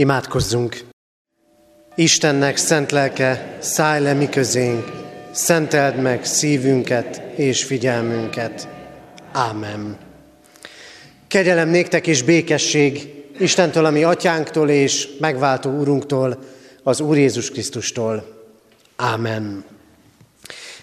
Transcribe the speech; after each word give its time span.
Imádkozzunk! 0.00 0.80
Istennek 1.94 2.56
szent 2.56 2.90
lelke, 2.90 3.56
szállj 3.58 4.02
le 4.02 4.12
mi 4.12 4.28
közénk, 4.28 4.84
szenteld 5.30 5.96
meg 6.02 6.24
szívünket 6.24 7.22
és 7.36 7.64
figyelmünket. 7.64 8.68
Ámen. 9.32 9.98
Kegyelem 11.28 11.68
néktek 11.68 12.06
és 12.06 12.22
békesség 12.22 13.14
Istentől, 13.38 13.84
ami 13.84 14.04
atyánktól 14.04 14.68
és 14.70 15.08
megváltó 15.18 15.70
úrunktól, 15.70 16.38
az 16.82 17.00
Úr 17.00 17.16
Jézus 17.16 17.50
Krisztustól. 17.50 18.46
Ámen. 18.96 19.64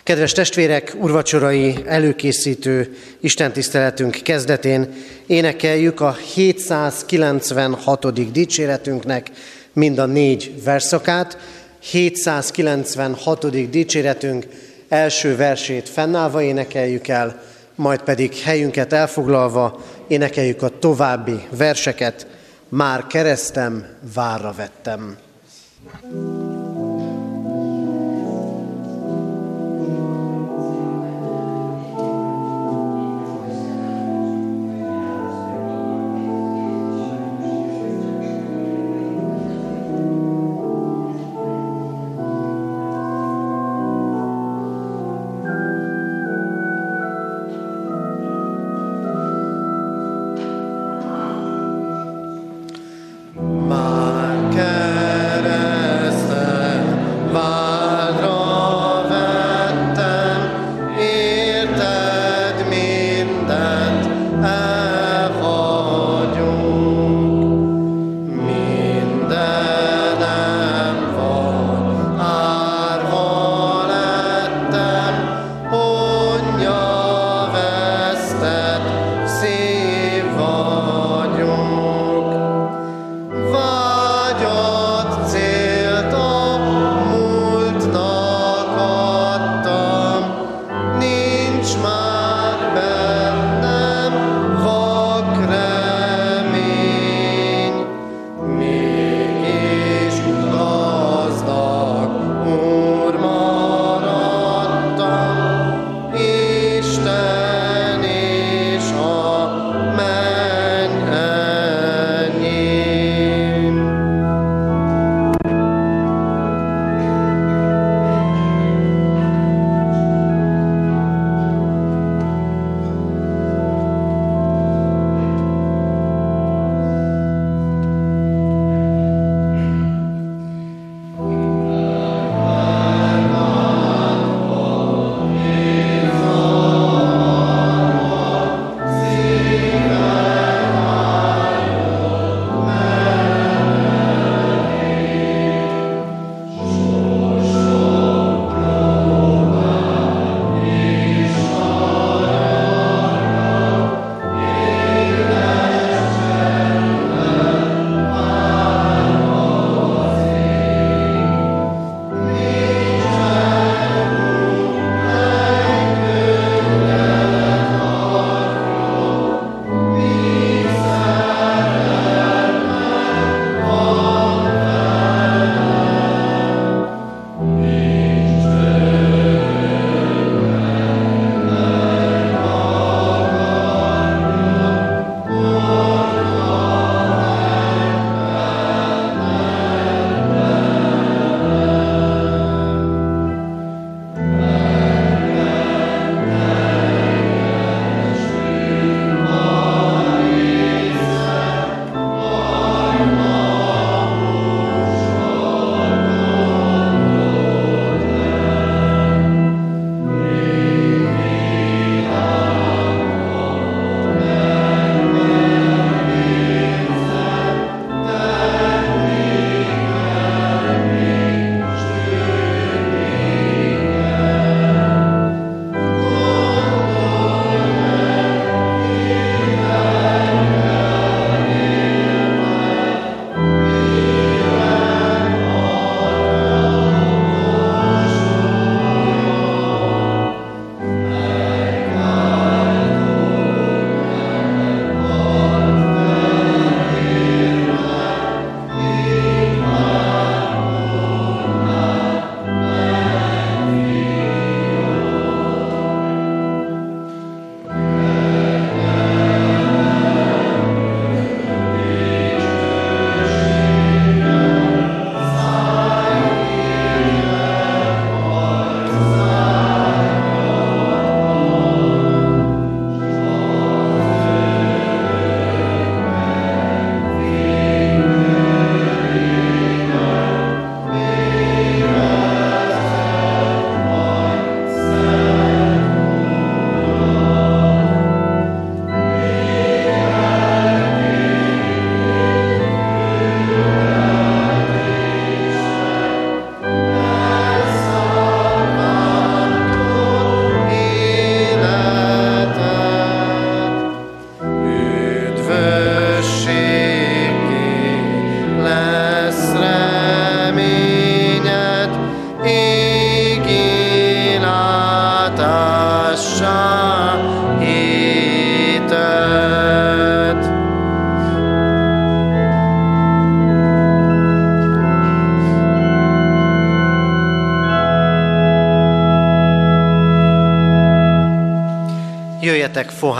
Kedves 0.07 0.32
testvérek, 0.32 0.96
urvacsorai 1.00 1.75
előkészítő 1.86 2.97
istentiszteletünk 3.20 4.20
kezdetén 4.24 4.93
énekeljük 5.25 6.02
a 6.02 6.14
796. 6.14 8.32
dicséretünknek 8.32 9.32
mind 9.74 9.97
a 9.97 10.06
négy 10.06 10.64
verszakát. 10.64 11.38
796. 11.80 13.70
dicséretünk 13.70 14.46
első 14.88 15.36
versét 15.36 15.89
fennállva 15.89 16.42
énekeljük 16.42 17.08
el, 17.08 17.42
majd 17.75 18.02
pedig 18.02 18.38
helyünket 18.38 18.94
elfoglalva 18.94 19.86
énekeljük 20.08 20.61
a 20.61 20.80
további 20.80 21.47
verseket. 21.50 22.28
Már 22.69 23.08
keresztem, 23.08 23.86
várra 24.14 24.54
vettem. 24.58 25.18
thank 25.89 26.14
you 26.14 26.46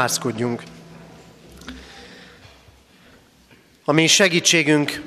fohászkodjunk. 0.08 0.64
A 3.86 3.92
mi 3.92 4.08
segítségünk, 4.08 5.02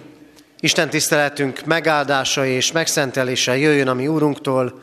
Isten 0.58 0.91
tiszteletünk 0.91 1.64
megáldása 1.64 2.47
és 2.47 2.73
megszentelése 2.73 3.56
jöjjön 3.56 3.88
a 3.88 3.94
mi 3.94 4.06
Úrunktól, 4.06 4.82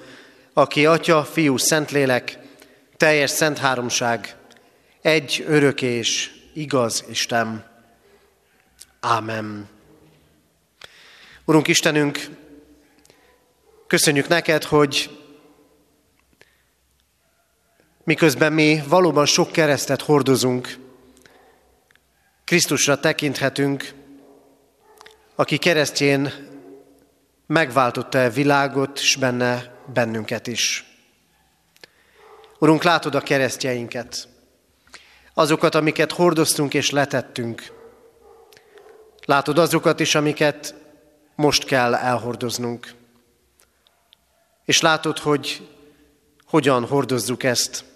aki 0.53 0.85
Atya, 0.85 1.23
Fiú, 1.23 1.57
Szentlélek, 1.57 2.37
teljes 2.97 3.29
szent 3.29 3.57
háromság, 3.57 4.35
egy 5.01 5.45
örök 5.47 5.81
és 5.81 6.31
igaz 6.53 7.05
Isten. 7.09 7.65
Ámen. 8.99 9.69
Urunk 11.45 11.67
Istenünk, 11.67 12.27
köszönjük 13.87 14.27
neked, 14.27 14.63
hogy 14.63 15.16
miközben 18.07 18.54
mi 18.54 18.83
valóban 18.88 19.25
sok 19.25 19.51
keresztet 19.51 20.01
hordozunk, 20.01 20.77
Krisztusra 22.44 23.00
tekinthetünk, 23.00 23.94
aki 25.36 25.57
keresztjén 25.57 26.33
megváltotta 27.48 28.24
a 28.24 28.30
világot, 28.30 29.00
és 29.00 29.15
benne 29.15 29.74
bennünket 29.94 30.48
is. 30.48 30.86
Urunk, 32.59 32.83
látod 32.83 33.15
a 33.15 33.21
keresztjeinket, 33.21 34.27
azokat, 35.33 35.75
amiket 35.75 36.12
hordoztunk 36.12 36.74
és 36.74 36.89
letettünk. 36.89 37.71
Látod 39.25 39.57
azokat 39.57 40.00
is, 40.00 40.15
amiket 40.15 40.75
most 41.36 41.63
kell 41.63 41.95
elhordoznunk. 41.95 42.94
És 44.65 44.81
látod, 44.81 45.18
hogy 45.18 45.68
hogyan 46.45 46.86
hordozzuk 46.86 47.44
ezt. 47.44 47.95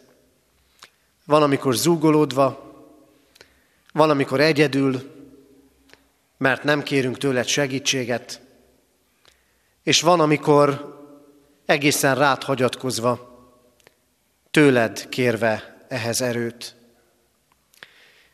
Van, 1.31 1.43
amikor 1.43 1.75
zúgolódva, 1.75 2.73
van, 3.93 4.09
amikor 4.09 4.39
egyedül, 4.39 5.11
mert 6.37 6.63
nem 6.63 6.83
kérünk 6.83 7.17
tőled 7.17 7.47
segítséget, 7.47 8.41
és 9.83 10.01
van, 10.01 10.19
amikor 10.19 10.97
egészen 11.65 12.15
rád 12.15 12.43
hagyatkozva, 12.43 13.39
tőled 14.51 15.09
kérve 15.09 15.85
ehhez 15.87 16.21
erőt. 16.21 16.75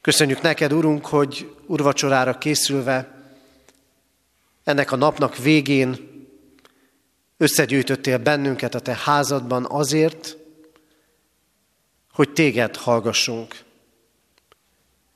Köszönjük 0.02 0.42
neked, 0.42 0.74
Urunk, 0.74 1.06
hogy 1.06 1.56
urvacsorára 1.66 2.38
készülve, 2.38 3.22
ennek 4.64 4.92
a 4.92 4.96
napnak 4.96 5.38
végén 5.38 5.98
összegyűjtöttél 7.38 8.18
bennünket 8.18 8.76
a 8.76 8.80
te 8.80 8.96
házadban 9.04 9.66
azért, 9.70 10.38
hogy 12.18 12.34
téged 12.34 12.76
hallgassunk, 12.76 13.64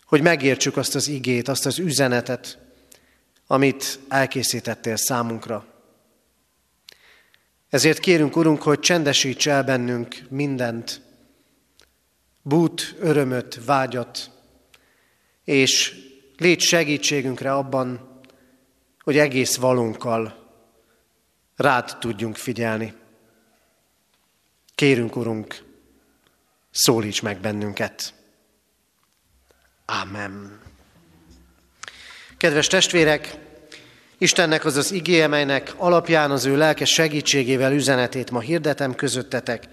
hogy 0.05 0.21
megértsük 0.21 0.77
azt 0.77 0.95
az 0.95 1.07
igét, 1.07 1.47
azt 1.47 1.65
az 1.65 1.79
üzenetet, 1.79 2.57
amit 3.47 3.99
elkészítettél 4.07 4.95
számunkra. 4.95 5.65
Ezért 7.69 7.99
kérünk, 7.99 8.35
Urunk, 8.35 8.61
hogy 8.61 8.79
csendesíts 8.79 9.47
el 9.47 9.63
bennünk 9.63 10.15
mindent, 10.29 11.01
bút, 12.41 12.95
örömöt, 12.99 13.65
vágyat, 13.65 14.31
és 15.43 15.95
légy 16.37 16.61
segítségünkre 16.61 17.53
abban, 17.53 18.19
hogy 19.03 19.17
egész 19.17 19.55
valunkkal 19.55 20.51
rád 21.55 21.97
tudjunk 21.99 22.35
figyelni. 22.35 22.93
Kérünk, 24.75 25.15
Urunk, 25.15 25.69
szólíts 26.71 27.21
meg 27.21 27.39
bennünket. 27.39 28.13
Amen. 29.85 30.59
Kedves 32.37 32.67
testvérek, 32.67 33.37
Istennek 34.21 34.65
az 34.65 34.75
az 34.75 34.91
igéje, 34.91 35.27
melynek 35.27 35.73
alapján 35.77 36.31
az 36.31 36.45
ő 36.45 36.57
lelkes 36.57 36.89
segítségével 36.89 37.73
üzenetét 37.73 38.31
ma 38.31 38.39
hirdetem 38.39 38.95
közöttetek, 38.95 39.63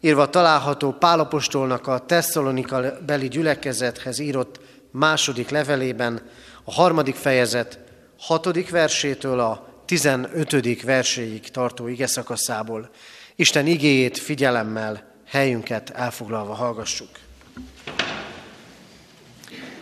írva 0.00 0.30
található 0.30 0.92
Pálapostolnak 0.92 1.86
a 1.86 1.98
Tesszalonika 1.98 2.98
beli 3.06 3.28
gyülekezethez 3.28 4.18
írott 4.18 4.60
második 4.90 5.48
levelében, 5.48 6.20
a 6.64 6.72
harmadik 6.72 7.14
fejezet 7.14 7.78
hatodik 8.18 8.70
versétől 8.70 9.40
a 9.40 9.82
tizenötödik 9.84 10.82
verséig 10.82 11.50
tartó 11.50 11.86
ige 11.88 12.06
szakaszából. 12.06 12.90
Isten 13.36 13.66
igéjét 13.66 14.18
figyelemmel, 14.18 15.11
helyünket 15.32 15.90
elfoglalva 15.90 16.54
hallgassuk. 16.54 17.08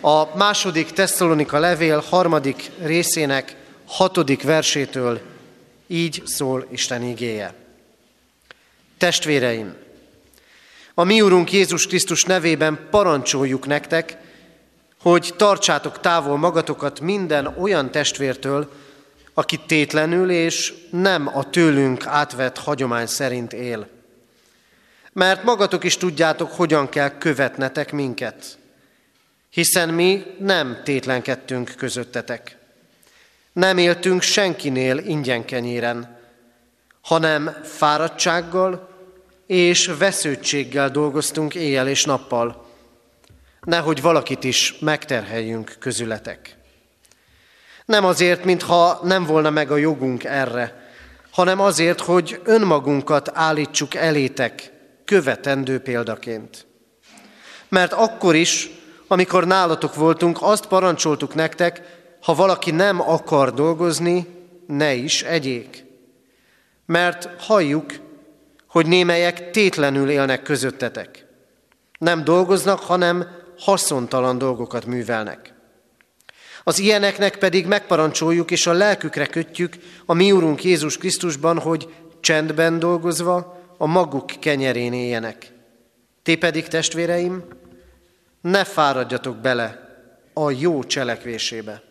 A 0.00 0.36
második 0.36 0.90
Tesszalonika 0.90 1.58
levél 1.58 2.04
harmadik 2.08 2.70
részének 2.82 3.56
hatodik 3.86 4.42
versétől 4.42 5.20
így 5.86 6.22
szól 6.24 6.66
Isten 6.70 7.02
igéje. 7.02 7.54
Testvéreim, 8.98 9.74
a 10.94 11.04
mi 11.04 11.20
Úrunk 11.20 11.52
Jézus 11.52 11.86
Krisztus 11.86 12.24
nevében 12.24 12.86
parancsoljuk 12.90 13.66
nektek, 13.66 14.16
hogy 15.02 15.34
tartsátok 15.36 16.00
távol 16.00 16.38
magatokat 16.38 17.00
minden 17.00 17.46
olyan 17.46 17.90
testvértől, 17.90 18.72
aki 19.34 19.60
tétlenül 19.66 20.30
és 20.30 20.74
nem 20.90 21.30
a 21.34 21.50
tőlünk 21.50 22.06
átvett 22.06 22.58
hagyomány 22.58 23.06
szerint 23.06 23.52
él. 23.52 23.99
Mert 25.12 25.44
magatok 25.44 25.84
is 25.84 25.96
tudjátok, 25.96 26.52
hogyan 26.52 26.88
kell 26.88 27.18
követnetek 27.18 27.92
minket, 27.92 28.58
hiszen 29.50 29.88
mi 29.88 30.22
nem 30.38 30.80
tétlenkedtünk 30.84 31.74
közöttetek. 31.76 32.56
Nem 33.52 33.78
éltünk 33.78 34.22
senkinél 34.22 34.98
ingyen 34.98 35.44
kenyéren, 35.44 36.18
hanem 37.00 37.56
fáradtsággal 37.62 38.88
és 39.46 39.86
vesződtséggel 39.98 40.90
dolgoztunk 40.90 41.54
éjjel 41.54 41.88
és 41.88 42.04
nappal, 42.04 42.66
nehogy 43.60 44.02
valakit 44.02 44.44
is 44.44 44.78
megterheljünk 44.80 45.76
közületek. 45.78 46.56
Nem 47.84 48.04
azért, 48.04 48.44
mintha 48.44 49.00
nem 49.02 49.24
volna 49.24 49.50
meg 49.50 49.70
a 49.70 49.76
jogunk 49.76 50.24
erre, 50.24 50.92
hanem 51.30 51.60
azért, 51.60 52.00
hogy 52.00 52.40
önmagunkat 52.44 53.30
állítsuk 53.34 53.94
elétek 53.94 54.72
követendő 55.10 55.78
példaként. 55.78 56.66
Mert 57.68 57.92
akkor 57.92 58.34
is, 58.34 58.70
amikor 59.06 59.46
nálatok 59.46 59.94
voltunk, 59.94 60.38
azt 60.40 60.66
parancsoltuk 60.66 61.34
nektek, 61.34 61.82
ha 62.22 62.34
valaki 62.34 62.70
nem 62.70 63.00
akar 63.00 63.54
dolgozni, 63.54 64.26
ne 64.66 64.94
is 64.94 65.22
egyék. 65.22 65.84
Mert 66.86 67.28
halljuk, 67.38 67.92
hogy 68.68 68.86
némelyek 68.86 69.50
tétlenül 69.50 70.10
élnek 70.10 70.42
közöttetek. 70.42 71.26
Nem 71.98 72.24
dolgoznak, 72.24 72.80
hanem 72.80 73.26
haszontalan 73.58 74.38
dolgokat 74.38 74.86
művelnek. 74.86 75.54
Az 76.64 76.78
ilyeneknek 76.78 77.38
pedig 77.38 77.66
megparancsoljuk 77.66 78.50
és 78.50 78.66
a 78.66 78.72
lelkükre 78.72 79.26
kötjük 79.26 79.74
a 80.06 80.14
mi 80.14 80.32
Úrunk 80.32 80.64
Jézus 80.64 80.98
Krisztusban, 80.98 81.58
hogy 81.58 81.94
csendben 82.20 82.78
dolgozva 82.78 83.59
a 83.82 83.86
maguk 83.86 84.26
kenyerén 84.26 84.92
éljenek. 84.92 85.52
Ti 86.22 86.36
pedig, 86.36 86.68
testvéreim, 86.68 87.44
ne 88.40 88.64
fáradjatok 88.64 89.36
bele 89.36 89.88
a 90.32 90.50
jó 90.50 90.84
cselekvésébe. 90.84 91.82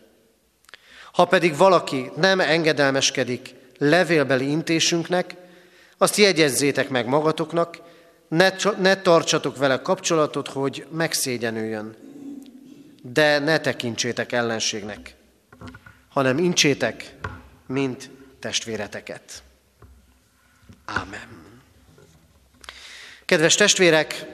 Ha 1.12 1.24
pedig 1.24 1.56
valaki 1.56 2.10
nem 2.16 2.40
engedelmeskedik 2.40 3.54
levélbeli 3.78 4.50
intésünknek, 4.50 5.34
azt 5.98 6.16
jegyezzétek 6.16 6.88
meg 6.88 7.06
magatoknak, 7.06 7.78
ne, 8.28 8.50
ne 8.78 8.96
tartsatok 8.96 9.56
vele 9.56 9.82
kapcsolatot, 9.82 10.48
hogy 10.48 10.86
megszégyenüljön. 10.90 11.96
De 13.02 13.38
ne 13.38 13.60
tekintsétek 13.60 14.32
ellenségnek, 14.32 15.14
hanem 16.08 16.38
incsétek, 16.38 17.14
mint 17.66 18.10
testvéreteket. 18.38 19.42
Ámen. 20.84 21.39
Kedves 23.30 23.54
testvérek, 23.54 24.26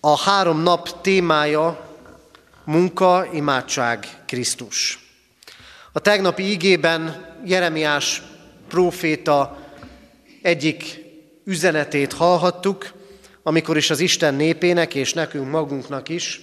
a 0.00 0.18
három 0.18 0.62
nap 0.62 1.00
témája 1.00 1.96
munka, 2.64 3.26
imádság, 3.32 4.06
Krisztus. 4.26 4.98
A 5.92 6.00
tegnapi 6.00 6.42
ígében 6.42 7.26
Jeremiás 7.44 8.22
próféta 8.68 9.58
egyik 10.42 11.04
üzenetét 11.44 12.12
hallhattuk, 12.12 12.92
amikor 13.42 13.76
is 13.76 13.90
az 13.90 14.00
Isten 14.00 14.34
népének 14.34 14.94
és 14.94 15.12
nekünk 15.12 15.50
magunknak 15.50 16.08
is 16.08 16.40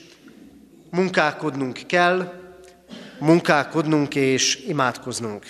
munkálkodnunk 0.91 1.79
kell, 1.87 2.33
munkálkodnunk 3.19 4.15
és 4.15 4.55
imádkoznunk. 4.67 5.45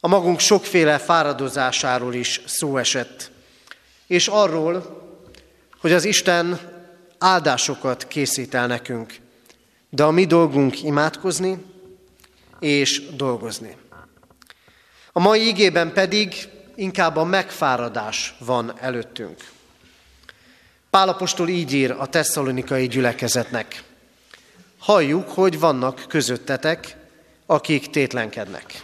A 0.00 0.08
magunk 0.08 0.40
sokféle 0.40 0.98
fáradozásáról 0.98 2.14
is 2.14 2.40
szó 2.46 2.76
esett, 2.76 3.34
és 4.06 4.28
arról, 4.28 5.04
hogy 5.80 5.92
az 5.92 6.04
Isten 6.04 6.60
áldásokat 7.18 8.06
készít 8.06 8.54
el 8.54 8.66
nekünk, 8.66 9.14
de 9.88 10.04
a 10.04 10.10
mi 10.10 10.24
dolgunk 10.24 10.82
imádkozni 10.82 11.64
és 12.60 13.02
dolgozni. 13.16 13.76
A 15.12 15.20
mai 15.20 15.46
igében 15.46 15.92
pedig 15.92 16.48
inkább 16.74 17.16
a 17.16 17.24
megfáradás 17.24 18.34
van 18.38 18.72
előttünk. 18.80 19.50
Pálapostól 20.90 21.48
így 21.48 21.72
ír 21.72 21.90
a 21.90 22.06
tesszalonikai 22.06 22.86
gyülekezetnek. 22.86 23.82
Halljuk, 24.78 25.28
hogy 25.28 25.58
vannak 25.58 26.04
közöttetek, 26.08 26.96
akik 27.46 27.90
tétlenkednek. 27.90 28.82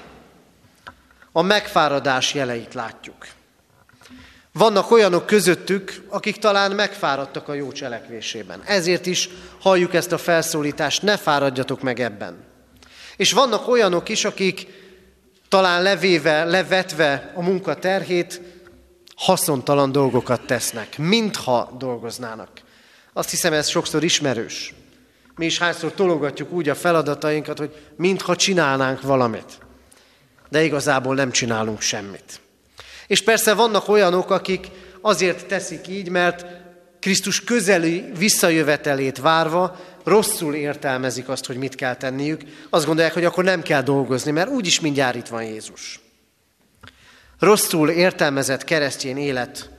A 1.33 1.43
megfáradás 1.43 2.35
jeleit 2.35 2.75
látjuk. 2.75 3.27
Vannak 4.53 4.91
olyanok 4.91 5.27
közöttük, 5.27 6.05
akik 6.09 6.37
talán 6.37 6.73
megfáradtak 6.73 7.49
a 7.49 7.55
jó 7.55 7.73
cselekvésében. 7.73 8.63
Ezért 8.65 9.07
is 9.07 9.29
halljuk 9.61 9.95
ezt 9.95 10.13
a 10.13 10.19
felszólítást, 10.19 11.03
ne 11.03 11.17
fáradjatok 11.17 11.83
meg 11.83 12.01
ebben. 12.01 12.45
És 13.17 13.33
vannak 13.33 13.69
olyanok 13.69 14.09
is, 14.09 14.25
akik 14.25 14.67
talán 15.49 15.83
levéve, 15.83 16.45
levetve 16.45 17.33
a 17.35 17.43
munka 17.43 17.75
terhét, 17.75 18.41
haszontalan 19.17 19.93
dolgokat 19.93 20.47
tesznek, 20.47 20.99
mintha 20.99 21.75
dolgoznának. 21.79 22.49
Azt 23.13 23.31
hiszem, 23.31 23.53
ez 23.53 23.69
sokszor 23.69 24.05
ismerős. 24.05 24.75
Mi 25.37 25.45
is 25.45 25.59
hányszor 25.59 25.93
tologatjuk 25.93 26.53
úgy 26.53 26.69
a 26.69 26.75
feladatainkat, 26.75 27.59
hogy 27.59 27.77
mintha 27.97 28.37
csinálnánk 28.37 29.03
valamit. 29.03 29.59
De 30.49 30.63
igazából 30.63 31.15
nem 31.15 31.31
csinálunk 31.31 31.81
semmit. 31.81 32.41
És 33.13 33.23
persze 33.23 33.55
vannak 33.55 33.89
olyanok, 33.89 34.31
akik 34.31 34.67
azért 35.01 35.47
teszik 35.47 35.89
így, 35.89 36.09
mert 36.09 36.47
Krisztus 37.01 37.45
közeli 37.45 38.13
visszajövetelét 38.19 39.19
várva 39.19 39.81
rosszul 40.05 40.55
értelmezik 40.55 41.29
azt, 41.29 41.47
hogy 41.47 41.57
mit 41.57 41.75
kell 41.75 41.97
tenniük. 41.97 42.43
Azt 42.71 42.87
gondolják, 42.87 43.15
hogy 43.15 43.25
akkor 43.25 43.45
nem 43.45 43.63
kell 43.63 43.83
dolgozni, 43.83 44.31
mert 44.31 44.49
úgyis 44.49 44.81
mindjárt 44.81 45.15
itt 45.15 45.27
van 45.27 45.43
Jézus. 45.43 46.01
Rosszul 47.39 47.91
értelmezett 47.91 48.65
keresztény 48.65 49.19
élet 49.19 49.71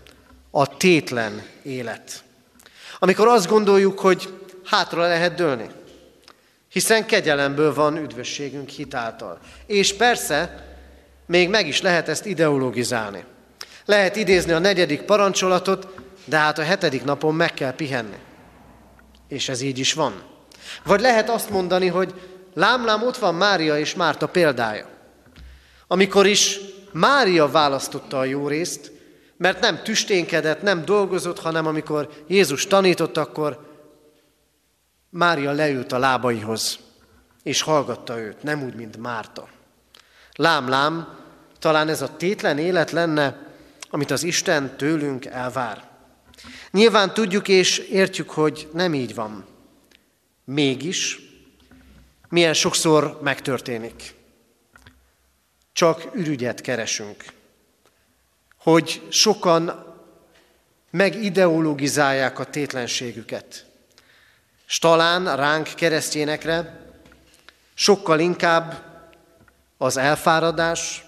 a 0.51 0.77
tétlen 0.77 1.41
élet. 1.63 2.23
Amikor 2.99 3.27
azt 3.27 3.47
gondoljuk, 3.47 3.99
hogy 3.99 4.33
hátra 4.65 5.01
lehet 5.01 5.35
dőlni, 5.35 5.69
hiszen 6.69 7.05
kegyelemből 7.05 7.73
van 7.73 7.97
üdvösségünk 7.97 8.69
hitáltal. 8.69 9.39
És 9.65 9.93
persze, 9.93 10.71
még 11.25 11.49
meg 11.49 11.67
is 11.67 11.81
lehet 11.81 12.09
ezt 12.09 12.25
ideologizálni. 12.25 13.23
Lehet 13.85 14.15
idézni 14.15 14.51
a 14.51 14.59
negyedik 14.59 15.01
parancsolatot, 15.01 15.87
de 16.25 16.37
hát 16.37 16.57
a 16.57 16.63
hetedik 16.63 17.03
napon 17.03 17.35
meg 17.35 17.53
kell 17.53 17.73
pihenni. 17.75 18.17
És 19.27 19.49
ez 19.49 19.61
így 19.61 19.79
is 19.79 19.93
van. 19.93 20.23
Vagy 20.83 20.99
lehet 20.99 21.29
azt 21.29 21.49
mondani, 21.49 21.87
hogy 21.87 22.13
lámlám 22.53 23.03
ott 23.03 23.17
van 23.17 23.35
Mária 23.35 23.77
és 23.79 23.95
Márta 23.95 24.27
példája. 24.27 24.87
Amikor 25.87 26.25
is 26.25 26.59
Mária 26.91 27.47
választotta 27.47 28.19
a 28.19 28.23
jó 28.23 28.47
részt, 28.47 28.91
mert 29.37 29.59
nem 29.59 29.83
tüsténkedett, 29.83 30.61
nem 30.61 30.85
dolgozott, 30.85 31.39
hanem 31.39 31.65
amikor 31.65 32.09
Jézus 32.27 32.67
tanított, 32.67 33.17
akkor 33.17 33.71
Mária 35.09 35.51
leült 35.51 35.91
a 35.91 35.97
lábaihoz, 35.97 36.79
és 37.43 37.61
hallgatta 37.61 38.19
őt, 38.19 38.43
nem 38.43 38.63
úgy, 38.63 38.75
mint 38.75 38.97
Márta. 38.97 39.47
Lám, 40.35 40.69
lám, 40.69 41.19
talán 41.59 41.89
ez 41.89 42.01
a 42.01 42.15
tétlen 42.15 42.57
élet 42.57 42.91
lenne, 42.91 43.47
amit 43.89 44.11
az 44.11 44.23
Isten 44.23 44.77
tőlünk 44.77 45.25
elvár. 45.25 45.83
Nyilván 46.71 47.13
tudjuk 47.13 47.47
és 47.47 47.77
értjük, 47.77 48.29
hogy 48.29 48.69
nem 48.73 48.93
így 48.93 49.15
van. 49.15 49.45
Mégis, 50.43 51.19
milyen 52.29 52.53
sokszor 52.53 53.19
megtörténik. 53.21 54.15
Csak 55.73 56.09
ürügyet 56.13 56.61
keresünk. 56.61 57.25
Hogy 58.57 59.01
sokan 59.09 59.85
megideologizálják 60.89 62.39
a 62.39 62.45
tétlenségüket. 62.45 63.65
S 64.65 64.79
talán 64.79 65.35
ránk 65.35 65.67
keresztényekre 65.75 66.81
sokkal 67.73 68.19
inkább 68.19 68.92
az 69.83 69.97
elfáradás, 69.97 71.05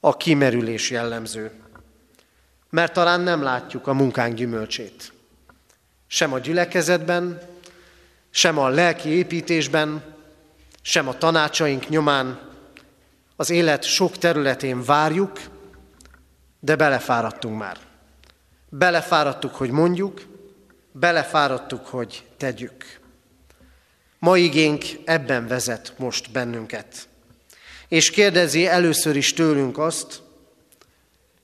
a 0.00 0.16
kimerülés 0.16 0.90
jellemző. 0.90 1.50
Mert 2.70 2.92
talán 2.92 3.20
nem 3.20 3.42
látjuk 3.42 3.86
a 3.86 3.92
munkánk 3.92 4.34
gyümölcsét. 4.34 5.12
Sem 6.06 6.32
a 6.32 6.38
gyülekezetben, 6.38 7.40
sem 8.30 8.58
a 8.58 8.68
lelki 8.68 9.08
építésben, 9.08 10.02
sem 10.82 11.08
a 11.08 11.18
tanácsaink 11.18 11.88
nyomán. 11.88 12.40
Az 13.36 13.50
élet 13.50 13.82
sok 13.82 14.18
területén 14.18 14.84
várjuk, 14.84 15.40
de 16.60 16.76
belefáradtunk 16.76 17.58
már. 17.58 17.76
Belefáradtuk, 18.68 19.54
hogy 19.54 19.70
mondjuk, 19.70 20.22
belefáradtuk, 20.92 21.86
hogy 21.86 22.26
tegyük. 22.36 23.00
Ma 24.18 24.36
igénk 24.36 24.84
ebben 25.04 25.46
vezet 25.46 25.92
most 25.96 26.30
bennünket 26.30 27.08
és 27.88 28.10
kérdezi 28.10 28.66
először 28.66 29.16
is 29.16 29.32
tőlünk 29.32 29.78
azt, 29.78 30.22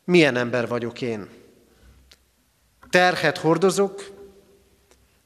milyen 0.04 0.36
ember 0.36 0.68
vagyok 0.68 1.02
én. 1.02 1.28
Terhet 2.90 3.38
hordozok, 3.38 4.10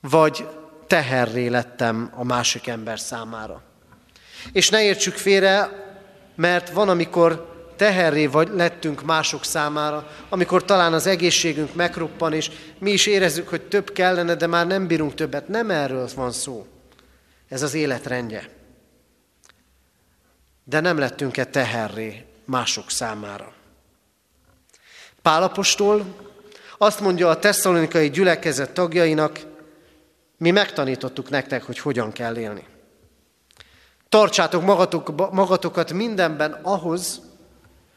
vagy 0.01 0.49
teherré 0.87 1.47
lettem 1.47 2.13
a 2.15 2.25
másik 2.25 2.67
ember 2.67 3.01
számára. 3.01 3.63
És 4.53 4.69
ne 4.69 4.83
értsük 4.83 5.15
félre, 5.15 5.69
mert 6.35 6.71
van, 6.71 6.89
amikor 6.89 7.53
teherré 7.77 8.27
vagy 8.27 8.49
lettünk 8.53 9.03
mások 9.03 9.45
számára, 9.45 10.11
amikor 10.29 10.65
talán 10.65 10.93
az 10.93 11.07
egészségünk 11.07 11.75
megroppan, 11.75 12.33
és 12.33 12.51
mi 12.79 12.91
is 12.91 13.07
érezzük, 13.07 13.49
hogy 13.49 13.63
több 13.63 13.93
kellene, 13.93 14.35
de 14.35 14.47
már 14.47 14.67
nem 14.67 14.87
bírunk 14.87 15.15
többet. 15.15 15.49
Nem 15.49 15.71
erről 15.71 16.09
van 16.15 16.31
szó. 16.31 16.67
Ez 17.49 17.63
az 17.63 17.75
életrendje 17.75 18.49
de 20.65 20.81
nem 20.81 20.99
lettünk-e 20.99 21.45
teherré 21.45 22.27
mások 22.45 22.91
számára. 22.91 23.53
Pálapostól 25.23 26.05
azt 26.79 27.01
mondja 27.01 27.29
a 27.29 27.39
tesszalonikai 27.39 28.11
gyülekezet 28.11 28.71
tagjainak, 28.71 29.41
mi 30.37 30.51
megtanítottuk 30.51 31.31
nektek, 31.31 31.63
hogy 31.63 31.79
hogyan 31.79 32.13
kell 32.13 32.37
élni. 32.37 32.67
Tartsátok 34.09 34.63
magatok, 34.63 35.33
magatokat 35.33 35.93
mindenben 35.93 36.53
ahhoz, 36.53 37.21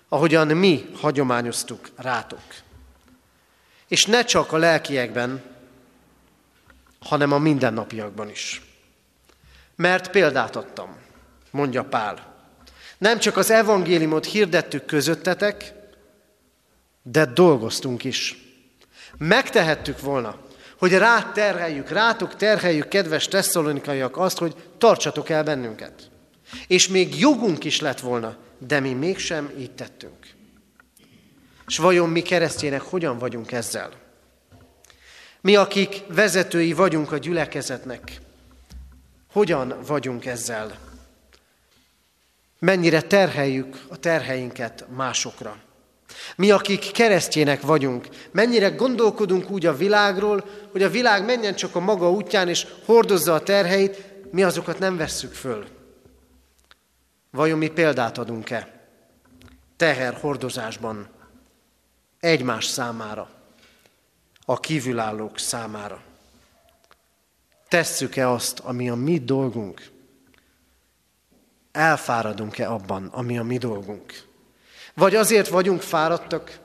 ahogyan 0.10 0.48
mi 0.48 0.90
hagyományoztuk 1.00 1.90
rátok. 1.96 2.42
És 3.88 4.06
ne 4.06 4.24
csak 4.24 4.52
a 4.52 4.58
lelkiekben, 4.58 5.44
hanem 7.00 7.32
a 7.32 7.38
mindennapiakban 7.38 8.30
is. 8.30 8.62
Mert 9.76 10.12
példát 10.12 10.56
adtam, 10.56 10.98
mondja 11.52 11.84
Pál. 11.84 12.27
Nem 12.98 13.20
csak 13.20 13.38
az 13.38 13.52
evangéliumot 13.52 14.26
hirdettük 14.26 14.86
közöttetek, 14.86 15.74
de 17.02 17.26
dolgoztunk 17.26 18.04
is. 18.04 18.46
Megtehettük 19.18 20.02
volna, 20.02 20.40
hogy 20.78 20.94
rá 20.94 21.32
terheljük, 21.32 21.90
rátok 21.90 22.36
terheljük, 22.36 22.88
kedves 22.88 23.28
tesszalonikaiak, 23.28 24.18
azt, 24.18 24.38
hogy 24.38 24.56
tartsatok 24.78 25.30
el 25.30 25.44
bennünket. 25.44 26.10
És 26.68 26.88
még 26.88 27.20
jogunk 27.20 27.64
is 27.64 27.82
lett 27.82 28.00
volna, 28.00 28.38
de 28.58 28.80
mi 28.80 28.94
mégsem 28.94 29.52
így 29.58 29.72
tettünk. 29.72 30.36
És 31.68 31.78
vajon 31.78 32.10
mi 32.10 32.22
keresztjének 32.22 32.82
hogyan 32.82 33.18
vagyunk 33.18 33.52
ezzel? 33.52 33.92
Mi, 35.42 35.56
akik 35.56 36.04
vezetői 36.08 36.74
vagyunk 36.74 37.12
a 37.12 37.18
gyülekezetnek, 37.18 38.22
hogyan 39.32 39.76
vagyunk 39.86 40.26
ezzel? 40.26 40.87
Mennyire 42.60 43.02
terheljük 43.02 43.80
a 43.88 43.98
terheinket 43.98 44.86
másokra. 44.96 45.58
Mi, 46.36 46.52
akik 46.52 46.92
keresztjének 46.92 47.62
vagyunk, 47.62 48.08
mennyire 48.32 48.70
gondolkodunk 48.70 49.50
úgy 49.50 49.66
a 49.66 49.76
világról, 49.76 50.46
hogy 50.72 50.84
a 50.84 50.90
világ 50.90 51.26
menjen 51.26 51.56
csak 51.56 51.76
a 51.76 51.80
maga 51.80 52.12
útján 52.12 52.48
és 52.48 52.68
hordozza 52.86 53.34
a 53.34 53.44
terheit, 53.44 54.04
mi 54.32 54.44
azokat 54.44 54.80
nem 54.80 54.98
vesszük 54.98 55.34
föl. 55.34 55.66
Vajon 57.32 57.58
mi 57.58 57.68
példát 57.68 58.18
adunk-e? 58.18 58.88
Teher 59.78 60.14
hordozásban 60.14 61.08
egymás 62.20 62.66
számára, 62.66 63.30
a 64.46 64.60
kívülállók 64.60 65.40
számára. 65.40 66.02
Tesszük-e 67.68 68.30
azt, 68.30 68.60
ami 68.60 68.90
a 68.90 68.96
mi 68.96 69.20
dolgunk? 69.20 69.92
Elfáradunk-e 71.78 72.70
abban, 72.70 73.10
ami 73.12 73.38
a 73.38 73.44
mi 73.44 73.58
dolgunk. 73.58 74.14
Vagy 74.94 75.16
azért 75.16 75.48
vagyunk 75.48 75.82
fáradtak, 75.82 76.60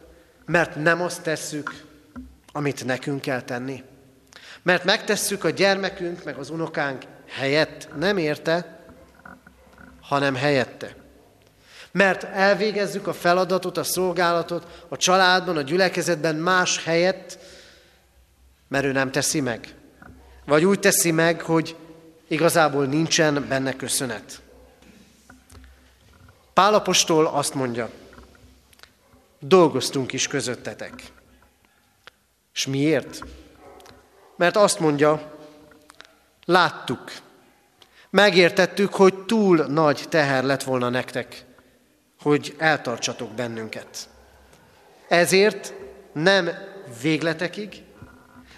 mert 0.47 0.75
nem 0.75 1.02
azt 1.02 1.23
tesszük, 1.23 1.85
amit 2.52 2.85
nekünk 2.85 3.21
kell 3.21 3.42
tenni. 3.42 3.83
Mert 4.62 4.85
megtesszük 4.85 5.45
a 5.45 5.50
gyermekünk, 5.50 6.25
meg 6.25 6.37
az 6.37 6.50
unokánk 6.50 7.02
helyett, 7.28 7.88
nem 7.99 8.16
érte, 8.16 8.87
hanem 10.00 10.35
helyette. 10.35 10.97
Mert 11.90 12.25
elvégezzük 12.25 13.07
a 13.07 13.12
feladatot, 13.12 13.76
a 13.76 13.85
szolgálatot 13.85 14.85
a 14.88 14.97
családban, 14.97 15.57
a 15.57 15.62
gyülekezetben 15.62 16.37
más 16.37 16.85
helyett, 16.85 17.38
mert 18.69 18.85
ő 18.85 18.92
nem 18.92 19.11
teszi 19.11 19.40
meg. 19.40 19.75
Vagy 20.47 20.64
úgy 20.64 20.81
teszi 20.81 21.11
meg, 21.11 21.40
hogy 21.40 21.76
igazából 22.28 22.87
nincsen 22.87 23.45
benne 23.49 23.76
köszönet. 23.76 24.41
Pálapostól 26.54 27.26
azt 27.26 27.54
mondja, 27.54 27.90
dolgoztunk 29.38 30.12
is 30.12 30.26
közöttetek. 30.26 31.02
És 32.54 32.66
miért? 32.66 33.21
Mert 34.37 34.56
azt 34.56 34.78
mondja, 34.80 35.38
láttuk, 36.44 37.12
megértettük, 38.11 38.94
hogy 38.94 39.14
túl 39.14 39.56
nagy 39.56 40.04
teher 40.09 40.44
lett 40.44 40.62
volna 40.62 40.88
nektek, 40.88 41.44
hogy 42.21 42.54
eltartsatok 42.59 43.30
bennünket. 43.30 44.09
Ezért 45.09 45.73
nem 46.12 46.50
végletekig, 47.02 47.82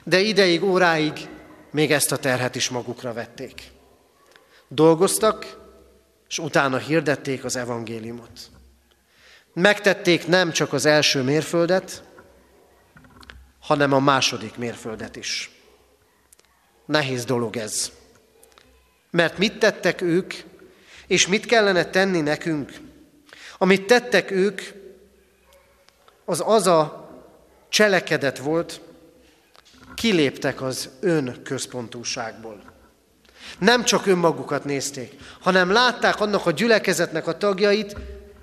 de 0.04 0.20
ideig, 0.20 0.62
óráig 0.62 1.28
még 1.70 1.92
ezt 1.92 2.12
a 2.12 2.16
terhet 2.16 2.54
is 2.54 2.68
magukra 2.68 3.12
vették. 3.12 3.70
Dolgoztak, 4.68 5.63
és 6.28 6.38
utána 6.38 6.78
hirdették 6.78 7.44
az 7.44 7.56
evangéliumot. 7.56 8.50
Megtették 9.52 10.26
nem 10.26 10.52
csak 10.52 10.72
az 10.72 10.84
első 10.86 11.22
mérföldet, 11.22 12.02
hanem 13.60 13.92
a 13.92 13.98
második 13.98 14.56
mérföldet 14.56 15.16
is. 15.16 15.50
Nehéz 16.86 17.24
dolog 17.24 17.56
ez. 17.56 17.90
Mert 19.10 19.38
mit 19.38 19.58
tettek 19.58 20.00
ők, 20.00 20.34
és 21.06 21.26
mit 21.26 21.46
kellene 21.46 21.84
tenni 21.84 22.20
nekünk? 22.20 22.72
Amit 23.58 23.86
tettek 23.86 24.30
ők, 24.30 24.62
az 26.24 26.42
az 26.46 26.66
a 26.66 27.08
cselekedet 27.68 28.38
volt, 28.38 28.80
kiléptek 29.94 30.62
az 30.62 30.88
ön 31.00 31.42
központúságból. 31.42 32.73
Nem 33.58 33.84
csak 33.84 34.06
önmagukat 34.06 34.64
nézték, 34.64 35.12
hanem 35.40 35.70
látták 35.70 36.20
annak 36.20 36.46
a 36.46 36.50
gyülekezetnek 36.50 37.26
a 37.26 37.36
tagjait, 37.36 37.96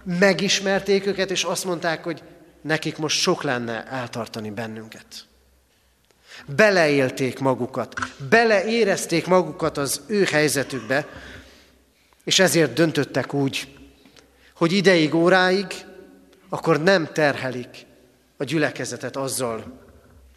megismerték 0.04 1.06
őket, 1.06 1.32
és 1.32 1.44
azt 1.44 1.66
mondták, 1.66 2.04
hogy 2.04 2.24
nekik 2.62 2.98
most 2.98 3.20
sok 3.20 3.44
lenne 3.44 3.86
eltartani 3.86 4.50
bennünket. 4.50 5.06
Beleélték 6.46 7.40
magukat, 7.40 8.00
beleérezték 8.30 9.28
magukat 9.28 9.78
az 9.78 10.02
ő 10.08 10.24
helyzetükbe, 10.24 11.08
és 12.24 12.40
ezért 12.40 12.74
döntöttek 12.74 13.34
úgy, 13.34 13.80
hogy 14.56 14.72
ideig, 14.72 15.14
óráig, 15.14 15.66
akkor 16.50 16.84
nem 16.84 17.10
terhelik 17.14 17.86
a 18.38 18.44
gyülekezetet 18.44 19.16
azzal, 19.16 19.80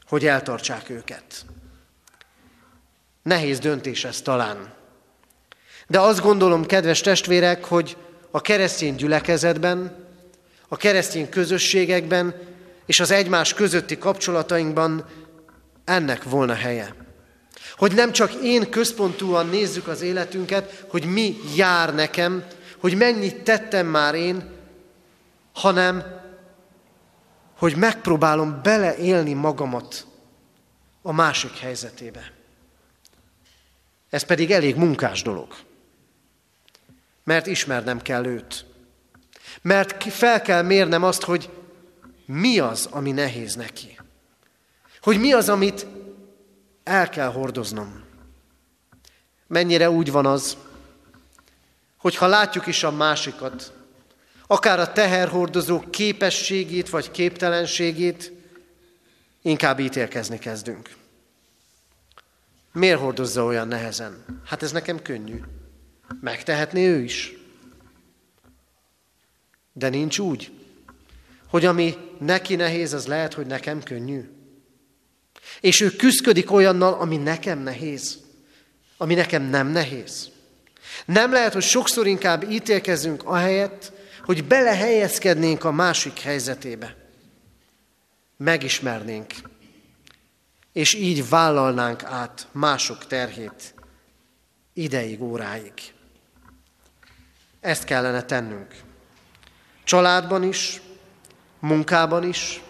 hogy 0.06 0.26
eltartsák 0.26 0.90
őket. 0.90 1.44
Nehéz 3.24 3.58
döntés 3.58 4.04
ez 4.04 4.20
talán. 4.20 4.72
De 5.86 6.00
azt 6.00 6.20
gondolom, 6.20 6.66
kedves 6.66 7.00
testvérek, 7.00 7.64
hogy 7.64 7.96
a 8.30 8.40
keresztény 8.40 8.94
gyülekezetben, 8.94 9.96
a 10.68 10.76
keresztény 10.76 11.28
közösségekben 11.28 12.34
és 12.86 13.00
az 13.00 13.10
egymás 13.10 13.54
közötti 13.54 13.98
kapcsolatainkban 13.98 15.04
ennek 15.84 16.22
volna 16.22 16.54
helye. 16.54 16.94
Hogy 17.76 17.94
nem 17.94 18.12
csak 18.12 18.32
én 18.42 18.70
központúan 18.70 19.46
nézzük 19.46 19.88
az 19.88 20.00
életünket, 20.00 20.84
hogy 20.88 21.04
mi 21.04 21.36
jár 21.56 21.94
nekem, 21.94 22.44
hogy 22.78 22.96
mennyit 22.96 23.42
tettem 23.42 23.86
már 23.86 24.14
én, 24.14 24.50
hanem 25.52 26.22
hogy 27.58 27.76
megpróbálom 27.76 28.60
beleélni 28.62 29.32
magamat 29.32 30.06
a 31.02 31.12
másik 31.12 31.58
helyzetébe. 31.58 32.33
Ez 34.14 34.22
pedig 34.22 34.50
elég 34.50 34.76
munkás 34.76 35.22
dolog. 35.22 35.54
Mert 37.24 37.46
ismernem 37.46 38.02
kell 38.02 38.24
őt. 38.26 38.64
Mert 39.62 40.12
fel 40.12 40.42
kell 40.42 40.62
mérnem 40.62 41.02
azt, 41.02 41.22
hogy 41.22 41.50
mi 42.26 42.58
az, 42.58 42.88
ami 42.90 43.10
nehéz 43.10 43.54
neki. 43.54 44.00
Hogy 45.00 45.20
mi 45.20 45.32
az, 45.32 45.48
amit 45.48 45.86
el 46.84 47.08
kell 47.08 47.32
hordoznom. 47.32 48.04
Mennyire 49.46 49.90
úgy 49.90 50.10
van 50.10 50.26
az, 50.26 50.56
hogy 51.96 52.16
ha 52.16 52.26
látjuk 52.26 52.66
is 52.66 52.82
a 52.82 52.90
másikat, 52.90 53.72
akár 54.46 54.78
a 54.78 54.92
teherhordozó 54.92 55.80
képességét 55.90 56.88
vagy 56.88 57.10
képtelenségét, 57.10 58.32
inkább 59.42 59.78
ítélkezni 59.78 60.38
kezdünk. 60.38 61.02
Miért 62.74 62.98
hordozza 62.98 63.44
olyan 63.44 63.68
nehezen? 63.68 64.24
Hát 64.44 64.62
ez 64.62 64.72
nekem 64.72 65.02
könnyű. 65.02 65.40
Megtehetné 66.20 66.86
ő 66.86 67.02
is. 67.02 67.32
De 69.72 69.88
nincs 69.88 70.18
úgy, 70.18 70.50
hogy 71.48 71.64
ami 71.64 71.94
neki 72.18 72.54
nehéz, 72.56 72.92
az 72.92 73.06
lehet, 73.06 73.34
hogy 73.34 73.46
nekem 73.46 73.82
könnyű. 73.82 74.28
És 75.60 75.80
ő 75.80 75.90
küzdködik 75.90 76.50
olyannal, 76.52 76.92
ami 76.92 77.16
nekem 77.16 77.58
nehéz, 77.58 78.18
ami 78.96 79.14
nekem 79.14 79.42
nem 79.42 79.66
nehéz. 79.66 80.28
Nem 81.04 81.32
lehet, 81.32 81.52
hogy 81.52 81.62
sokszor 81.62 82.06
inkább 82.06 82.50
ítélkezünk 82.50 83.24
ahelyett, 83.24 83.92
hogy 84.24 84.44
belehelyezkednénk 84.44 85.64
a 85.64 85.72
másik 85.72 86.18
helyzetébe. 86.18 86.96
Megismernénk, 88.36 89.32
és 90.74 90.94
így 90.94 91.28
vállalnánk 91.28 92.04
át 92.04 92.48
mások 92.52 93.06
terhét 93.06 93.74
ideig, 94.72 95.22
óráig. 95.22 95.72
Ezt 97.60 97.84
kellene 97.84 98.22
tennünk. 98.22 98.74
Családban 99.84 100.42
is, 100.42 100.80
munkában 101.58 102.22
is, 102.22 102.62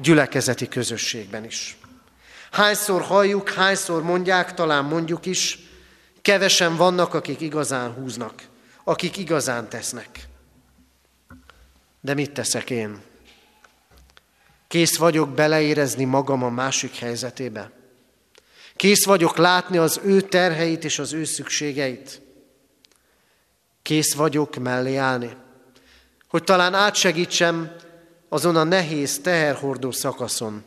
gyülekezeti 0.00 0.68
közösségben 0.68 1.44
is. 1.44 1.78
Hányszor 2.50 3.02
halljuk, 3.02 3.48
hányszor 3.48 4.02
mondják, 4.02 4.54
talán 4.54 4.84
mondjuk 4.84 5.26
is, 5.26 5.58
kevesen 6.22 6.76
vannak, 6.76 7.14
akik 7.14 7.40
igazán 7.40 7.92
húznak, 7.92 8.42
akik 8.84 9.16
igazán 9.16 9.68
tesznek. 9.68 10.28
De 12.00 12.14
mit 12.14 12.32
teszek 12.32 12.70
én? 12.70 13.07
Kész 14.68 14.96
vagyok 14.96 15.30
beleérezni 15.34 16.04
magam 16.04 16.42
a 16.42 16.50
másik 16.50 16.94
helyzetébe. 16.94 17.70
Kész 18.76 19.04
vagyok 19.04 19.36
látni 19.36 19.76
az 19.76 20.00
ő 20.04 20.20
terheit 20.20 20.84
és 20.84 20.98
az 20.98 21.12
ő 21.12 21.24
szükségeit. 21.24 22.20
Kész 23.82 24.14
vagyok 24.14 24.56
mellé 24.56 24.96
állni, 24.96 25.36
hogy 26.28 26.44
talán 26.44 26.74
átsegítsem 26.74 27.76
azon 28.28 28.56
a 28.56 28.64
nehéz 28.64 29.20
teherhordó 29.20 29.90
szakaszon, 29.90 30.64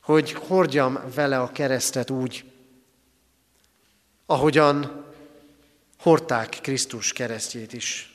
hogy 0.00 0.32
hordjam 0.32 0.98
vele 1.14 1.40
a 1.40 1.52
keresztet 1.52 2.10
úgy, 2.10 2.44
ahogyan 4.26 5.04
hordták 5.98 6.58
Krisztus 6.62 7.12
keresztjét 7.12 7.72
is, 7.72 8.14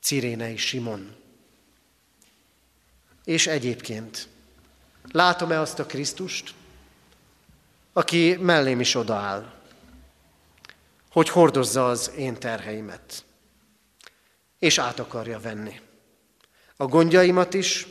Cirénei 0.00 0.56
Simon. 0.56 1.21
És 3.24 3.46
egyébként, 3.46 4.28
látom-e 5.10 5.60
azt 5.60 5.78
a 5.78 5.86
Krisztust, 5.86 6.54
aki 7.92 8.36
mellém 8.36 8.80
is 8.80 8.94
odaáll, 8.94 9.52
hogy 11.10 11.28
hordozza 11.28 11.88
az 11.88 12.10
én 12.16 12.38
terheimet, 12.38 13.24
és 14.58 14.78
át 14.78 14.98
akarja 14.98 15.40
venni. 15.40 15.80
A 16.76 16.86
gondjaimat 16.86 17.54
is, 17.54 17.86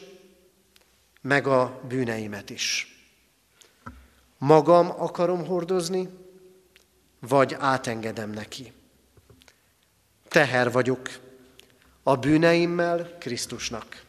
meg 1.21 1.47
a 1.47 1.81
bűneimet 1.87 2.49
is. 2.49 2.95
Magam 4.37 4.89
akarom 4.89 5.45
hordozni, 5.45 6.09
vagy 7.19 7.53
átengedem 7.53 8.29
neki. 8.29 8.73
Teher 10.27 10.71
vagyok 10.71 11.09
a 12.03 12.15
bűneimmel 12.15 13.17
Krisztusnak 13.17 14.03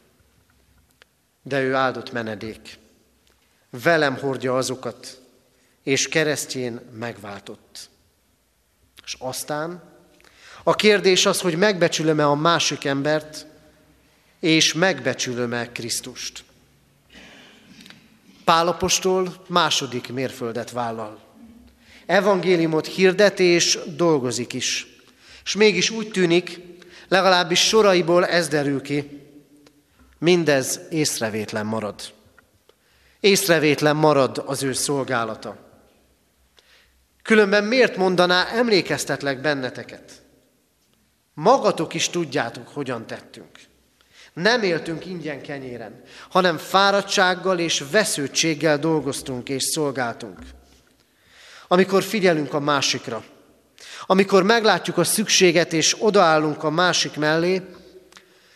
de 1.42 1.61
ő 1.61 1.74
áldott 1.74 2.12
menedék. 2.12 2.78
Velem 3.70 4.16
hordja 4.16 4.57
azokat, 4.57 5.20
és 5.83 6.09
keresztjén 6.09 6.81
megváltott. 6.98 7.90
És 9.05 9.16
aztán 9.18 9.83
a 10.62 10.74
kérdés 10.74 11.26
az, 11.26 11.40
hogy 11.40 11.57
megbecsülöm-e 11.57 12.26
a 12.26 12.35
másik 12.35 12.85
embert, 12.85 13.46
és 14.40 14.72
megbecsülöm-e 14.72 15.72
Krisztust. 15.72 16.44
Pálapostól 18.44 19.44
második 19.48 20.12
mérföldet 20.12 20.70
vállal. 20.70 21.20
Evangéliumot 22.07 22.87
hirdet 22.87 23.40
és 23.40 23.78
dolgozik 23.96 24.52
is. 24.52 24.87
És 25.44 25.55
mégis 25.55 25.90
úgy 25.90 26.11
tűnik, 26.11 26.61
legalábbis 27.09 27.61
soraiból 27.61 28.26
ez 28.26 28.48
derül 28.48 28.83
ki, 28.83 29.20
mindez 30.22 30.80
észrevétlen 30.90 31.66
marad. 31.66 32.00
Észrevétlen 33.20 33.96
marad 33.96 34.42
az 34.46 34.62
ő 34.62 34.72
szolgálata. 34.72 35.56
Különben 37.22 37.64
miért 37.64 37.96
mondaná, 37.96 38.46
emlékeztetlek 38.46 39.40
benneteket? 39.40 40.12
Magatok 41.35 41.94
is 41.94 42.08
tudjátok, 42.08 42.68
hogyan 42.68 43.06
tettünk. 43.06 43.50
Nem 44.32 44.62
éltünk 44.62 45.06
ingyen 45.06 45.42
kenyéren, 45.42 46.02
hanem 46.30 46.56
fáradtsággal 46.56 47.58
és 47.58 47.85
vesződtséggel 47.90 48.78
dolgoztunk 48.78 49.48
és 49.48 49.62
szolgáltunk. 49.62 50.38
Amikor 51.68 52.02
figyelünk 52.02 52.54
a 52.54 52.61
másikra, 52.61 53.24
amikor 54.06 54.42
meglátjuk 54.42 54.98
a 54.98 55.04
szükséget 55.04 55.72
és 55.72 55.96
odaállunk 55.98 56.62
a 56.62 56.70
másik 56.70 57.16
mellé, 57.16 57.62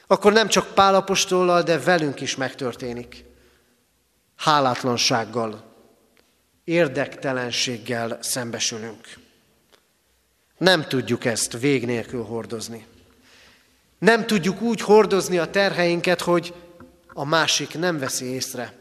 akkor 0.07 0.33
nem 0.33 0.49
csak 0.49 0.75
Pálapostollal, 0.75 1.62
de 1.62 1.79
velünk 1.79 2.21
is 2.21 2.37
megtörténik. 2.37 3.25
Hálátlansággal, 4.37 5.64
érdektelenséggel 6.64 8.19
szembesülünk. 8.21 9.19
Nem 10.59 10.83
tudjuk 10.83 11.25
ezt 11.25 11.59
vég 11.59 11.87
nélkül 11.87 12.23
hordozni. 12.23 12.87
Nem 13.99 14.27
tudjuk 14.27 14.61
úgy 14.61 14.81
hordozni 14.81 15.38
a 15.38 15.51
terheinket, 15.51 16.21
hogy 16.21 16.55
a 17.12 17.25
másik 17.25 17.79
nem 17.79 17.99
veszi 17.99 18.25
észre, 18.25 18.73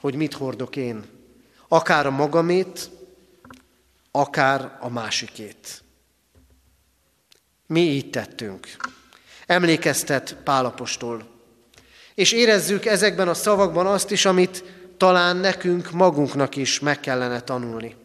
hogy 0.00 0.14
mit 0.14 0.34
hordok 0.34 0.76
én. 0.76 1.04
Akár 1.68 2.06
a 2.06 2.10
magamét, 2.10 2.90
akár 4.10 4.76
a 4.80 4.88
másikét. 4.88 5.82
Mi 7.66 7.80
így 7.80 8.10
tettünk. 8.10 8.76
Emlékeztet 9.46 10.36
Pálapostól. 10.44 11.26
És 12.14 12.32
érezzük 12.32 12.84
ezekben 12.84 13.28
a 13.28 13.34
szavakban 13.34 13.86
azt 13.86 14.10
is, 14.10 14.24
amit 14.24 14.64
talán 14.96 15.36
nekünk 15.36 15.90
magunknak 15.90 16.56
is 16.56 16.80
meg 16.80 17.00
kellene 17.00 17.40
tanulni. 17.40 17.96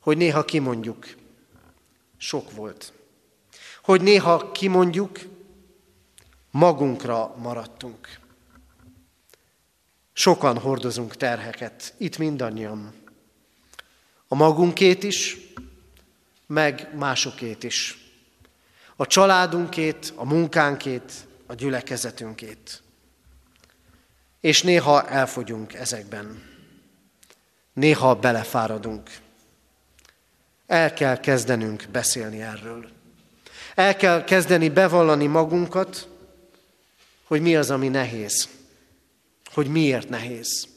Hogy 0.00 0.16
néha 0.16 0.44
kimondjuk, 0.44 1.06
sok 2.16 2.52
volt. 2.52 2.92
Hogy 3.82 4.00
néha 4.02 4.52
kimondjuk, 4.52 5.18
magunkra 6.50 7.34
maradtunk. 7.36 8.08
Sokan 10.12 10.58
hordozunk 10.58 11.16
terheket, 11.16 11.94
itt 11.96 12.18
mindannyian. 12.18 12.92
A 14.28 14.34
magunkét 14.34 15.02
is, 15.02 15.38
meg 16.46 16.88
másokét 16.96 17.62
is. 17.62 18.03
A 18.96 19.06
családunkét, 19.06 20.12
a 20.16 20.24
munkánkét, 20.24 21.12
a 21.46 21.54
gyülekezetünkét. 21.54 22.82
És 24.40 24.62
néha 24.62 25.08
elfogyunk 25.08 25.74
ezekben. 25.74 26.42
Néha 27.72 28.14
belefáradunk. 28.14 29.10
El 30.66 30.92
kell 30.92 31.20
kezdenünk 31.20 31.88
beszélni 31.92 32.42
erről. 32.42 32.88
El 33.74 33.96
kell 33.96 34.24
kezdeni 34.24 34.68
bevallani 34.68 35.26
magunkat, 35.26 36.08
hogy 37.24 37.40
mi 37.40 37.56
az, 37.56 37.70
ami 37.70 37.88
nehéz. 37.88 38.48
Hogy 39.52 39.66
miért 39.66 40.08
nehéz. 40.08 40.68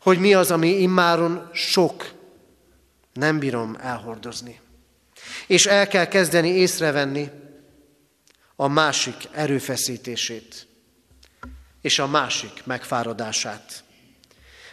Hogy 0.00 0.18
mi 0.18 0.34
az, 0.34 0.50
ami 0.50 0.68
immáron 0.68 1.50
sok, 1.52 2.12
nem 3.12 3.38
bírom 3.38 3.76
elhordozni. 3.80 4.60
És 5.48 5.66
el 5.66 5.88
kell 5.88 6.06
kezdeni 6.06 6.48
észrevenni 6.48 7.30
a 8.56 8.68
másik 8.68 9.28
erőfeszítését, 9.32 10.66
és 11.80 11.98
a 11.98 12.06
másik 12.06 12.64
megfáradását. 12.64 13.84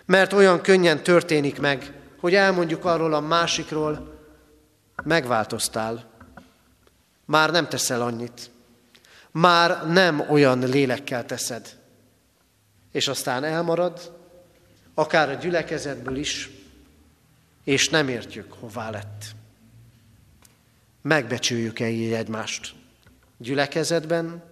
Mert 0.05 0.33
olyan 0.33 0.61
könnyen 0.61 1.03
történik 1.03 1.59
meg, 1.59 1.93
hogy 2.19 2.35
elmondjuk 2.35 2.85
arról 2.85 3.13
a 3.13 3.19
másikról, 3.19 4.23
megváltoztál, 5.03 6.11
már 7.25 7.51
nem 7.51 7.67
teszel 7.69 8.01
annyit, 8.01 8.51
már 9.31 9.87
nem 9.87 10.29
olyan 10.29 10.59
lélekkel 10.59 11.25
teszed, 11.25 11.77
és 12.91 13.07
aztán 13.07 13.43
elmarad, 13.43 14.17
akár 14.93 15.29
a 15.29 15.33
gyülekezetből 15.33 16.15
is, 16.15 16.49
és 17.63 17.89
nem 17.89 18.07
értjük, 18.07 18.53
hová 18.53 18.89
lett. 18.89 19.34
Megbecsüljük-e 21.07 21.89
így 21.89 22.13
egymást? 22.13 22.73
Gyülekezetben, 23.37 24.43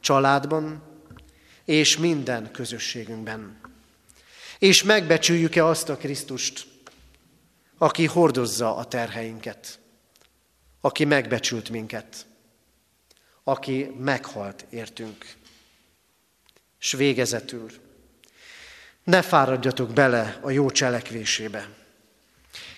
családban, 0.00 0.82
és 1.64 1.96
minden 1.96 2.50
közösségünkben. 2.50 3.60
És 4.58 4.82
megbecsüljük-e 4.82 5.64
azt 5.64 5.88
a 5.88 5.96
Krisztust, 5.96 6.66
aki 7.78 8.06
hordozza 8.06 8.76
a 8.76 8.84
terheinket, 8.84 9.78
aki 10.80 11.04
megbecsült 11.04 11.70
minket, 11.70 12.26
aki 13.44 13.94
meghalt 13.98 14.66
értünk. 14.70 15.34
S 16.78 16.92
végezetül, 16.92 17.70
ne 19.04 19.22
fáradjatok 19.22 19.92
bele 19.92 20.38
a 20.42 20.50
jó 20.50 20.70
cselekvésébe. 20.70 21.68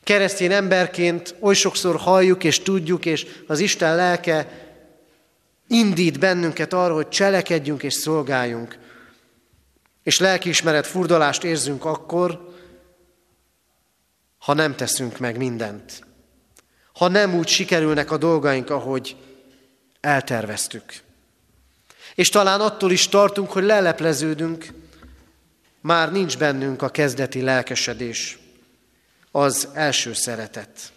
Keresztény 0.05 0.53
emberként 0.53 1.35
oly 1.41 1.55
sokszor 1.55 1.97
halljuk 1.97 2.45
és 2.45 2.61
tudjuk, 2.61 3.07
és 3.07 3.27
az 3.47 3.59
Isten 3.59 3.97
lelke 3.97 4.49
indít 5.69 6.19
bennünket 6.19 6.73
arra, 6.73 6.95
hogy 6.95 7.09
cselekedjünk 7.09 7.83
és 7.83 7.95
szolgáljunk. 7.95 8.79
És 10.03 10.19
lelkiismeret 10.19 10.87
furdalást 10.87 11.45
érzünk 11.45 11.85
akkor, 11.85 12.55
ha 14.39 14.55
nem 14.55 14.77
teszünk 14.77 15.19
meg 15.19 15.37
mindent. 15.37 16.07
Ha 16.93 17.09
nem 17.09 17.35
úgy 17.35 17.49
sikerülnek 17.49 18.11
a 18.11 18.17
dolgaink, 18.17 18.71
ahogy 18.71 19.17
elterveztük. 20.01 20.95
És 22.15 22.29
talán 22.29 22.61
attól 22.61 22.91
is 22.91 23.09
tartunk, 23.09 23.53
hogy 23.53 23.65
lelepleződünk, 23.65 24.67
már 25.81 26.13
nincs 26.13 26.39
bennünk 26.39 26.83
a 26.83 26.89
kezdeti 26.89 27.41
lelkesedés, 27.41 28.39
az 29.33 29.69
első 29.73 30.13
szeretet. 30.13 30.93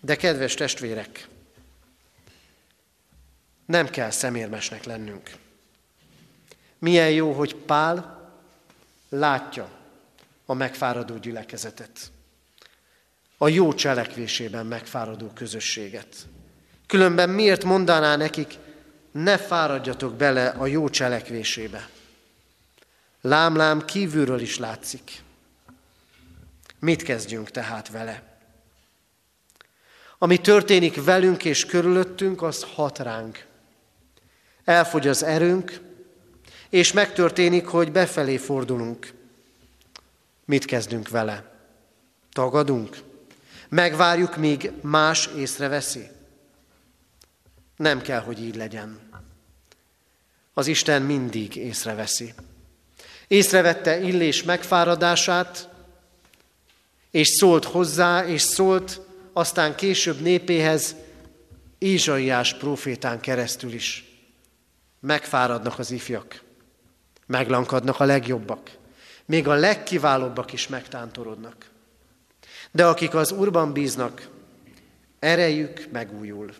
De 0.00 0.16
kedves 0.16 0.54
testvérek, 0.54 1.28
nem 3.66 3.88
kell 3.88 4.10
szemérmesnek 4.10 4.84
lennünk. 4.84 5.30
Milyen 6.78 7.10
jó, 7.10 7.32
hogy 7.32 7.54
Pál 7.54 8.30
látja 9.08 9.70
a 10.46 10.54
megfáradó 10.54 11.16
gyülekezetet, 11.16 12.10
a 13.38 13.48
jó 13.48 13.74
cselekvésében 13.74 14.66
megfáradó 14.66 15.26
közösséget. 15.26 16.26
Különben 16.86 17.30
miért 17.30 17.64
mondaná 17.64 18.16
nekik, 18.16 18.58
ne 19.10 19.38
fáradjatok 19.38 20.14
bele 20.14 20.48
a 20.48 20.66
jó 20.66 20.88
cselekvésébe? 20.88 21.88
Lámlám 23.20 23.84
kívülről 23.84 24.40
is 24.40 24.58
látszik. 24.58 25.24
Mit 26.86 27.02
kezdjünk 27.02 27.50
tehát 27.50 27.88
vele? 27.88 28.22
Ami 30.18 30.38
történik 30.40 31.04
velünk 31.04 31.44
és 31.44 31.66
körülöttünk, 31.66 32.42
az 32.42 32.66
hat 32.74 32.98
ránk. 32.98 33.46
Elfogy 34.64 35.08
az 35.08 35.22
erőnk, 35.22 35.80
és 36.68 36.92
megtörténik, 36.92 37.66
hogy 37.66 37.92
befelé 37.92 38.36
fordulunk. 38.36 39.12
Mit 40.44 40.64
kezdünk 40.64 41.08
vele? 41.08 41.52
Tagadunk? 42.32 42.98
Megvárjuk, 43.68 44.36
míg 44.36 44.70
más 44.80 45.28
észreveszi? 45.36 46.08
Nem 47.76 48.02
kell, 48.02 48.20
hogy 48.20 48.42
így 48.42 48.56
legyen. 48.56 49.10
Az 50.54 50.66
Isten 50.66 51.02
mindig 51.02 51.56
észreveszi. 51.56 52.34
Észrevette 53.26 54.00
Illés 54.00 54.42
megfáradását, 54.42 55.74
és 57.16 57.28
szólt 57.28 57.64
hozzá, 57.64 58.26
és 58.26 58.42
szólt 58.42 59.00
aztán 59.32 59.74
később 59.74 60.20
népéhez 60.20 60.94
Ézsaiás 61.78 62.54
profétán 62.54 63.20
keresztül 63.20 63.72
is. 63.72 64.04
Megfáradnak 65.00 65.78
az 65.78 65.90
ifjak, 65.90 66.42
meglankadnak 67.26 68.00
a 68.00 68.04
legjobbak, 68.04 68.70
még 69.24 69.48
a 69.48 69.54
legkiválóbbak 69.54 70.52
is 70.52 70.68
megtántorodnak. 70.68 71.70
De 72.70 72.86
akik 72.86 73.14
az 73.14 73.32
Úrban 73.32 73.72
bíznak, 73.72 74.28
erejük 75.18 75.88
megújul. 75.92 76.54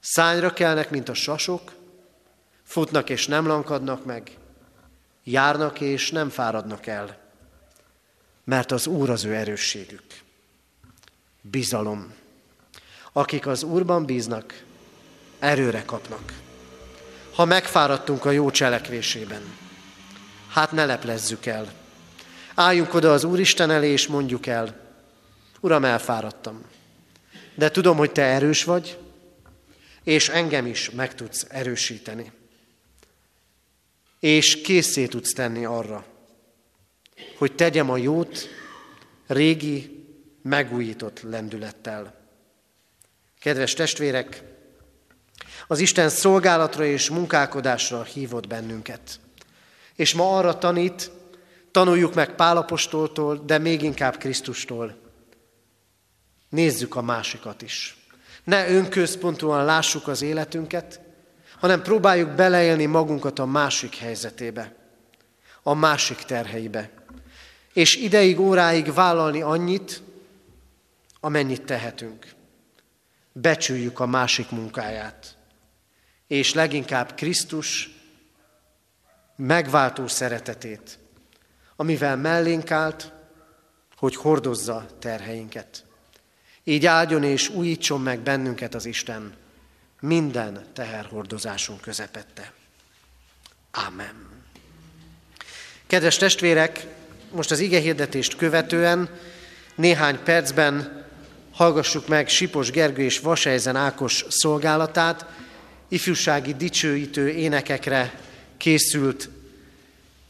Szányra 0.00 0.52
kelnek, 0.52 0.90
mint 0.90 1.08
a 1.08 1.14
sasok, 1.14 1.72
futnak 2.62 3.10
és 3.10 3.26
nem 3.26 3.46
lankadnak 3.46 4.04
meg, 4.04 4.30
Járnak 5.24 5.80
és 5.80 6.10
nem 6.10 6.28
fáradnak 6.28 6.86
el, 6.86 7.25
mert 8.46 8.72
az 8.72 8.86
Úr 8.86 9.10
az 9.10 9.24
ő 9.24 9.34
erősségük. 9.34 10.04
Bizalom. 11.40 12.14
Akik 13.12 13.46
az 13.46 13.62
Úrban 13.62 14.04
bíznak, 14.04 14.62
erőre 15.38 15.84
kapnak. 15.84 16.32
Ha 17.34 17.44
megfáradtunk 17.44 18.24
a 18.24 18.30
jó 18.30 18.50
cselekvésében, 18.50 19.42
hát 20.48 20.72
ne 20.72 20.84
leplezzük 20.84 21.46
el. 21.46 21.72
Álljunk 22.54 22.94
oda 22.94 23.12
az 23.12 23.24
Úristen 23.24 23.70
elé, 23.70 23.90
és 23.90 24.06
mondjuk 24.06 24.46
el, 24.46 24.84
Uram, 25.60 25.84
elfáradtam, 25.84 26.64
de 27.54 27.70
tudom, 27.70 27.96
hogy 27.96 28.12
Te 28.12 28.22
erős 28.22 28.64
vagy, 28.64 28.98
és 30.02 30.28
engem 30.28 30.66
is 30.66 30.90
meg 30.90 31.14
tudsz 31.14 31.46
erősíteni. 31.48 32.32
És 34.20 34.60
készé 34.60 35.06
tudsz 35.06 35.32
tenni 35.32 35.64
arra, 35.64 36.04
hogy 37.38 37.54
tegyem 37.54 37.90
a 37.90 37.96
jót 37.96 38.48
régi, 39.26 40.04
megújított 40.42 41.20
lendülettel. 41.22 42.14
Kedves 43.40 43.74
testvérek, 43.74 44.42
az 45.66 45.78
Isten 45.78 46.08
szolgálatra 46.08 46.84
és 46.84 47.10
munkálkodásra 47.10 48.02
hívott 48.02 48.46
bennünket. 48.46 49.20
És 49.94 50.14
ma 50.14 50.36
arra 50.36 50.58
tanít, 50.58 51.10
tanuljuk 51.70 52.14
meg 52.14 52.34
Pálapostoltól, 52.34 53.42
de 53.46 53.58
még 53.58 53.82
inkább 53.82 54.16
Krisztustól. 54.16 54.96
Nézzük 56.48 56.94
a 56.96 57.02
másikat 57.02 57.62
is. 57.62 57.96
Ne 58.44 58.68
önközpontúan 58.68 59.64
lássuk 59.64 60.08
az 60.08 60.22
életünket, 60.22 61.00
hanem 61.58 61.82
próbáljuk 61.82 62.30
beleélni 62.30 62.86
magunkat 62.86 63.38
a 63.38 63.46
másik 63.46 63.96
helyzetébe, 63.96 64.74
a 65.62 65.74
másik 65.74 66.16
terheibe. 66.16 66.90
És 67.76 67.96
ideig, 67.96 68.40
óráig 68.40 68.92
vállalni 68.92 69.42
annyit, 69.42 70.02
amennyit 71.20 71.62
tehetünk. 71.62 72.34
Becsüljük 73.32 74.00
a 74.00 74.06
másik 74.06 74.50
munkáját. 74.50 75.36
És 76.26 76.54
leginkább 76.54 77.14
Krisztus 77.14 77.90
megváltó 79.36 80.06
szeretetét, 80.06 80.98
amivel 81.76 82.16
mellénk 82.16 82.70
állt, 82.70 83.12
hogy 83.96 84.16
hordozza 84.16 84.86
terheinket. 84.98 85.84
Így 86.64 86.86
áldjon 86.86 87.22
és 87.22 87.48
újítson 87.48 88.00
meg 88.00 88.20
bennünket 88.20 88.74
az 88.74 88.84
Isten 88.84 89.36
minden 90.00 90.64
teherhordozásunk 90.72 91.80
közepette. 91.80 92.52
Amen. 93.70 94.44
Kedves 95.86 96.16
testvérek, 96.16 96.86
most 97.36 97.50
az 97.50 97.58
ige 97.58 97.80
hirdetést 97.80 98.36
követően 98.36 99.08
néhány 99.74 100.18
percben 100.24 101.04
hallgassuk 101.52 102.08
meg 102.08 102.28
Sipos 102.28 102.70
Gergő 102.70 103.02
és 103.02 103.20
Vasejzen 103.20 103.76
Ákos 103.76 104.24
szolgálatát, 104.28 105.26
ifjúsági 105.88 106.54
dicsőítő 106.54 107.28
énekekre 107.28 108.20
készült 108.56 109.28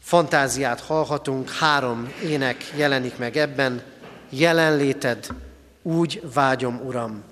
fantáziát 0.01 0.79
hallhatunk, 0.79 1.49
három 1.49 2.13
ének 2.23 2.71
jelenik 2.75 3.17
meg 3.17 3.37
ebben, 3.37 3.83
jelenléted, 4.29 5.27
úgy 5.81 6.21
vágyom, 6.33 6.81
Uram, 6.85 7.23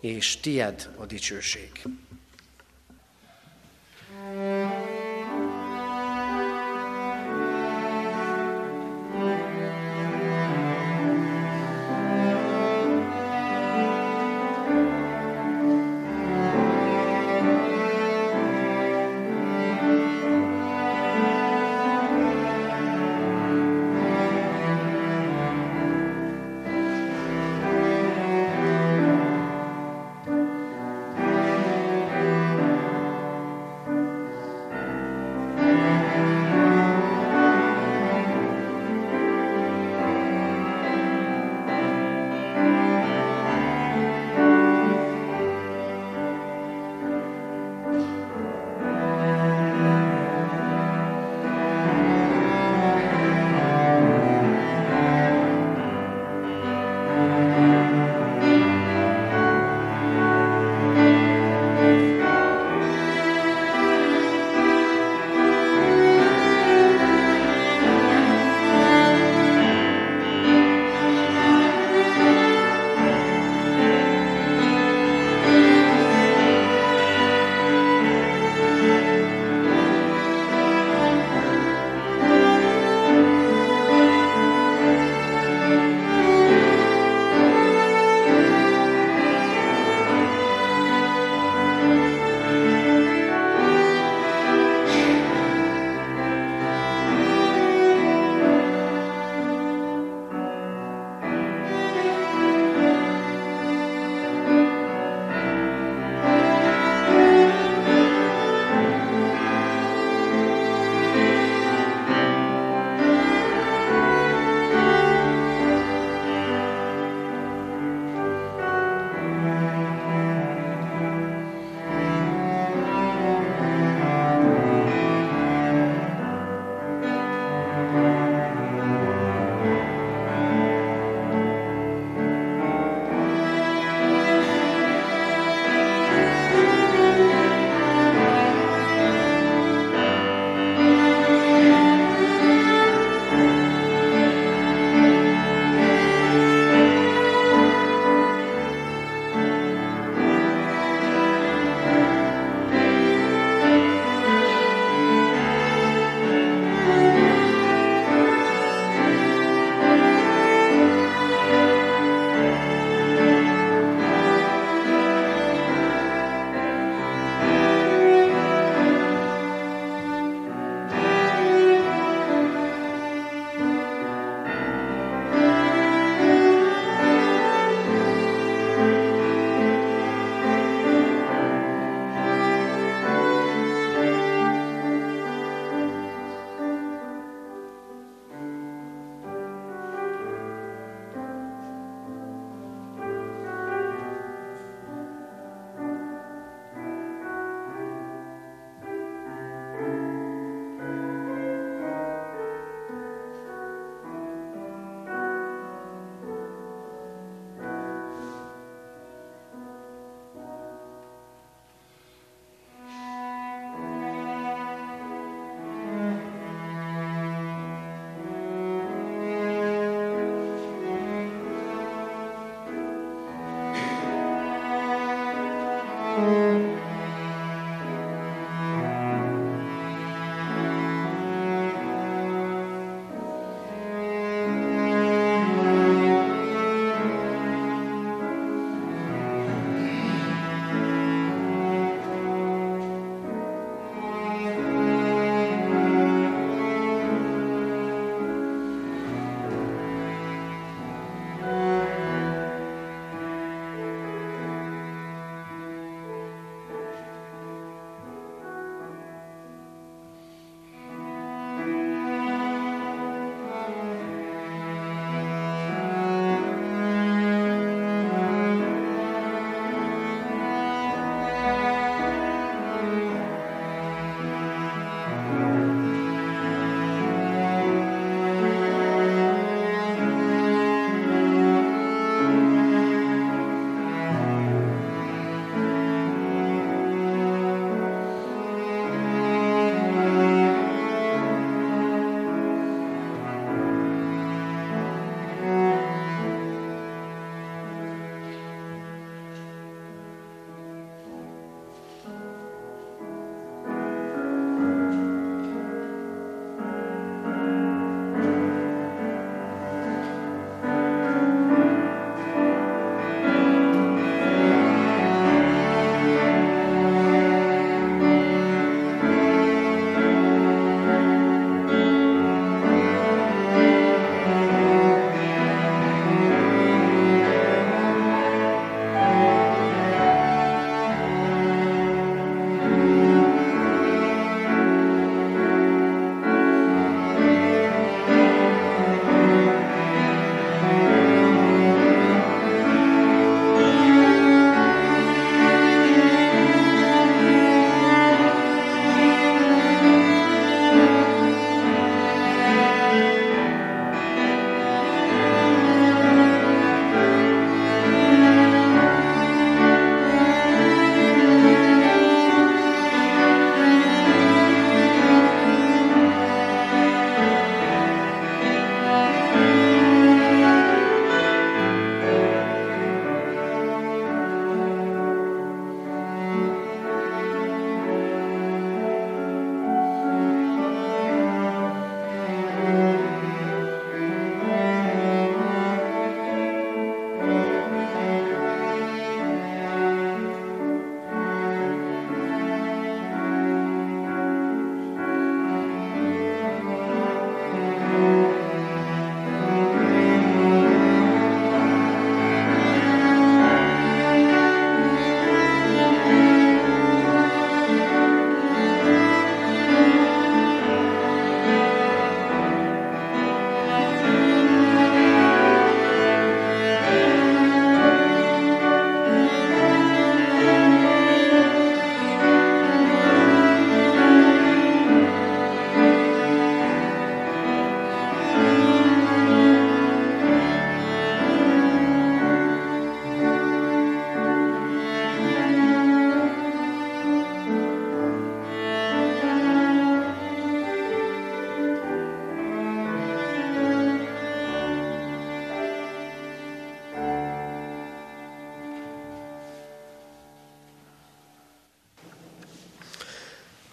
és 0.00 0.40
tied 0.40 0.88
a 0.96 1.06
dicsőség. 1.06 1.70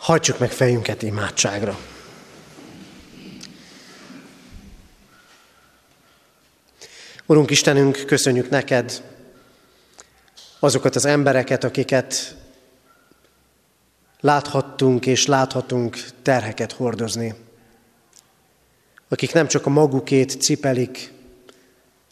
Hajtsuk 0.08 0.40
meg 0.40 0.52
fejünket 0.52 1.02
imádságra. 1.02 1.80
Urunk 7.26 7.50
Istenünk, 7.50 8.04
köszönjük 8.06 8.50
neked 8.50 9.04
azokat 10.60 10.96
az 10.96 11.06
embereket, 11.06 11.64
akiket 11.64 12.36
láthattunk 14.20 15.06
és 15.06 15.26
láthatunk 15.26 15.98
terheket 16.22 16.72
hordozni. 16.72 17.36
Akik 19.08 19.34
nem 19.34 19.48
csak 19.48 19.66
a 19.66 19.70
magukét 19.70 20.42
cipelik, 20.42 21.12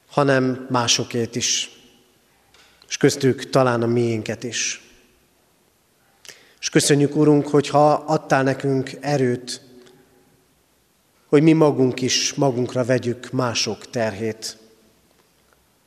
hanem 0.10 0.68
másokét 0.70 1.36
is, 1.36 1.70
és 2.88 2.98
köztük 2.98 3.50
talán 3.50 3.82
a 3.82 3.88
miénket 3.88 4.44
is. 4.44 4.85
És 6.60 6.70
köszönjük, 6.70 7.16
Urunk, 7.16 7.48
hogyha 7.48 7.94
adtál 7.94 8.44
nekünk 8.44 8.92
erőt, 9.00 9.62
hogy 11.28 11.44
mi 11.44 11.54
magunk 11.54 12.02
is 12.02 12.34
magunkra 12.34 12.86
vegyük 12.86 13.32
mások 13.32 13.90
terhét. 13.90 14.58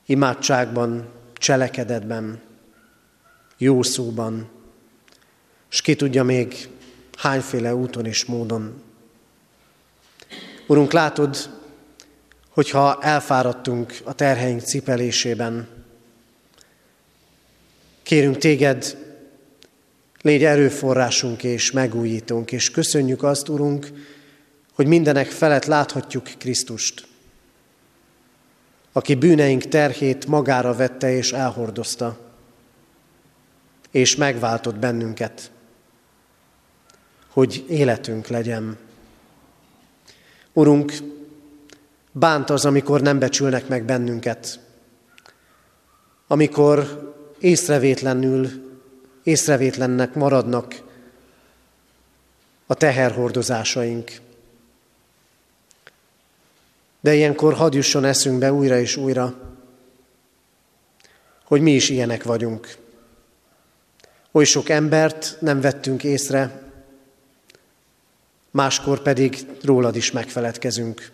Imádságban, 0.07 1.09
cselekedetben, 1.35 2.41
jó 3.59 3.83
szóban, 3.83 4.49
és 5.71 5.81
ki 5.81 5.97
tudja 5.97 6.25
még 6.25 6.69
hányféle 7.17 7.75
úton 7.75 8.07
és 8.07 8.25
módon. 8.25 8.83
Urunk, 10.67 10.93
látod, 10.93 11.37
hogyha 12.49 12.99
elfáradtunk 13.03 13.95
a 14.05 14.13
terheink 14.13 14.61
cipelésében, 14.61 15.69
kérünk 18.03 18.37
téged, 18.37 19.08
Légy 20.29 20.45
erőforrásunk 20.45 21.45
és 21.45 21.71
megújítunk, 21.71 22.53
és 22.53 22.71
köszönjük 22.71 23.23
azt, 23.23 23.49
Urunk, 23.49 23.91
hogy 24.75 24.87
mindenek 24.87 25.27
felett 25.27 25.65
láthatjuk 25.65 26.25
Krisztust, 26.39 27.07
aki 28.93 29.15
bűneink 29.15 29.63
terhét 29.63 30.27
magára 30.27 30.75
vette 30.75 31.13
és 31.13 31.33
elhordozta, 31.33 32.19
és 33.91 34.17
megváltott 34.17 34.77
bennünket, 34.77 35.51
hogy 37.29 37.65
életünk 37.69 38.27
legyen. 38.27 38.79
Urunk, 40.53 40.93
bánt 42.13 42.51
az, 42.51 42.65
amikor 42.65 43.01
nem 43.01 43.19
becsülnek 43.19 43.69
meg 43.69 43.85
bennünket, 43.85 44.61
amikor 46.27 47.07
észrevétlenül 47.39 48.68
észrevétlennek 49.23 50.15
maradnak 50.15 50.83
a 52.67 52.75
teherhordozásaink. 52.75 54.11
De 57.01 57.15
ilyenkor 57.15 57.55
hadd 57.55 57.75
jusson 57.75 58.05
eszünkbe 58.05 58.53
újra 58.53 58.79
és 58.79 58.97
újra, 58.97 59.35
hogy 61.45 61.61
mi 61.61 61.71
is 61.75 61.89
ilyenek 61.89 62.23
vagyunk. 62.23 62.77
Oly 64.33 64.45
sok 64.45 64.69
embert 64.69 65.37
nem 65.41 65.61
vettünk 65.61 66.05
észre, 66.05 66.63
máskor 68.51 69.03
pedig 69.03 69.47
rólad 69.63 69.97
is 69.97 70.11
megfeledkezünk, 70.11 71.11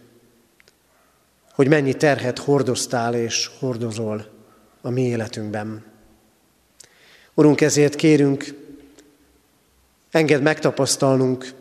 hogy 1.52 1.68
mennyi 1.68 1.94
terhet 1.94 2.38
hordoztál 2.38 3.14
és 3.14 3.50
hordozol 3.58 4.26
a 4.80 4.90
mi 4.90 5.02
életünkben. 5.02 5.93
Urunk, 7.34 7.60
ezért 7.60 7.94
kérünk, 7.94 8.54
engedd 10.10 10.42
megtapasztalnunk 10.42 11.52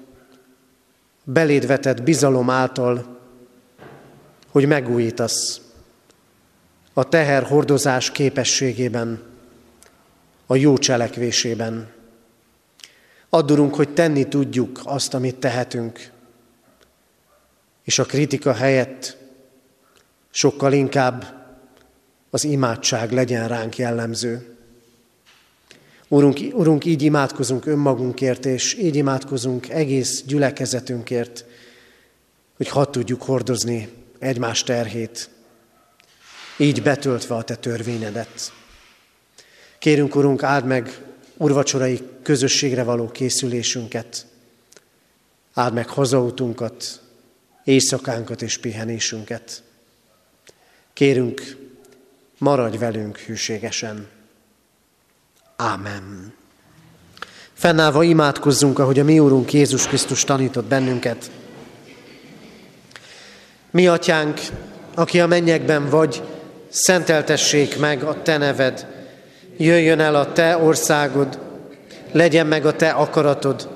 beléd 1.24 1.68
vetett 1.68 2.04
bizalom 2.04 2.50
által, 2.50 3.20
hogy 4.52 4.68
megújítasz 4.68 5.62
a 6.94 7.10
teher 7.10 7.44
hordozás 7.44 8.12
képességében, 8.12 9.24
a 10.46 10.56
jó 10.56 10.78
cselekvésében. 10.78 11.92
Addurunk, 13.30 13.76
hogy 13.76 13.94
tenni 13.94 14.28
tudjuk 14.28 14.80
azt, 14.84 15.14
amit 15.14 15.36
tehetünk, 15.36 16.12
és 17.84 18.00
a 18.00 18.06
kritika 18.06 18.54
helyett 18.54 19.18
sokkal 20.30 20.74
inkább 20.74 21.42
az 22.30 22.44
imádság 22.44 23.12
legyen 23.12 23.48
ránk 23.48 23.78
jellemző. 23.78 24.53
Urunk, 26.14 26.40
Urunk, 26.54 26.86
így 26.86 27.02
imádkozunk 27.02 27.66
önmagunkért, 27.66 28.46
és 28.46 28.74
így 28.74 28.96
imádkozunk 28.96 29.70
egész 29.70 30.24
gyülekezetünkért, 30.24 31.46
hogy 32.58 32.68
hadd 32.68 32.92
tudjuk 32.92 33.22
hordozni 33.22 33.90
egymás 34.20 34.64
terhét, 34.64 35.30
így 36.58 36.84
betöltve 36.84 37.36
a 37.36 37.44
Te 37.44 37.56
törvényedet. 37.56 38.52
Kérünk, 39.80 40.16
Urunk, 40.16 40.44
áld 40.44 40.66
meg 40.66 41.02
urvacsorai 41.38 42.02
közösségre 42.22 42.84
való 42.84 43.08
készülésünket, 43.08 44.26
áld 45.54 45.74
meg 45.74 45.90
hazautunkat, 45.90 47.02
éjszakánkat 47.64 48.42
és 48.42 48.58
pihenésünket. 48.58 49.64
Kérünk, 50.94 51.58
maradj 52.38 52.78
velünk 52.78 53.18
hűségesen. 53.18 54.22
Ámen. 55.64 56.34
Fennállva 57.54 58.04
imádkozzunk, 58.04 58.80
ahogy 58.80 59.00
a 59.00 59.04
mi 59.04 59.20
Úrunk 59.20 59.54
Jézus 59.54 59.88
Krisztus 59.88 60.24
tanított 60.24 60.66
bennünket. 60.66 61.32
Mi 63.72 63.88
atyánk, 63.88 64.40
aki 64.96 65.20
a 65.20 65.28
mennyekben 65.28 65.90
vagy, 65.90 66.24
szenteltessék 66.70 67.80
meg 67.80 68.04
a 68.04 68.22
te 68.22 68.38
neved, 68.38 68.88
jöjjön 69.58 70.00
el 70.00 70.16
a 70.16 70.32
te 70.32 70.58
országod, 70.58 71.40
legyen 72.12 72.48
meg 72.48 72.66
a 72.66 72.76
te 72.76 72.90
akaratod, 72.90 73.70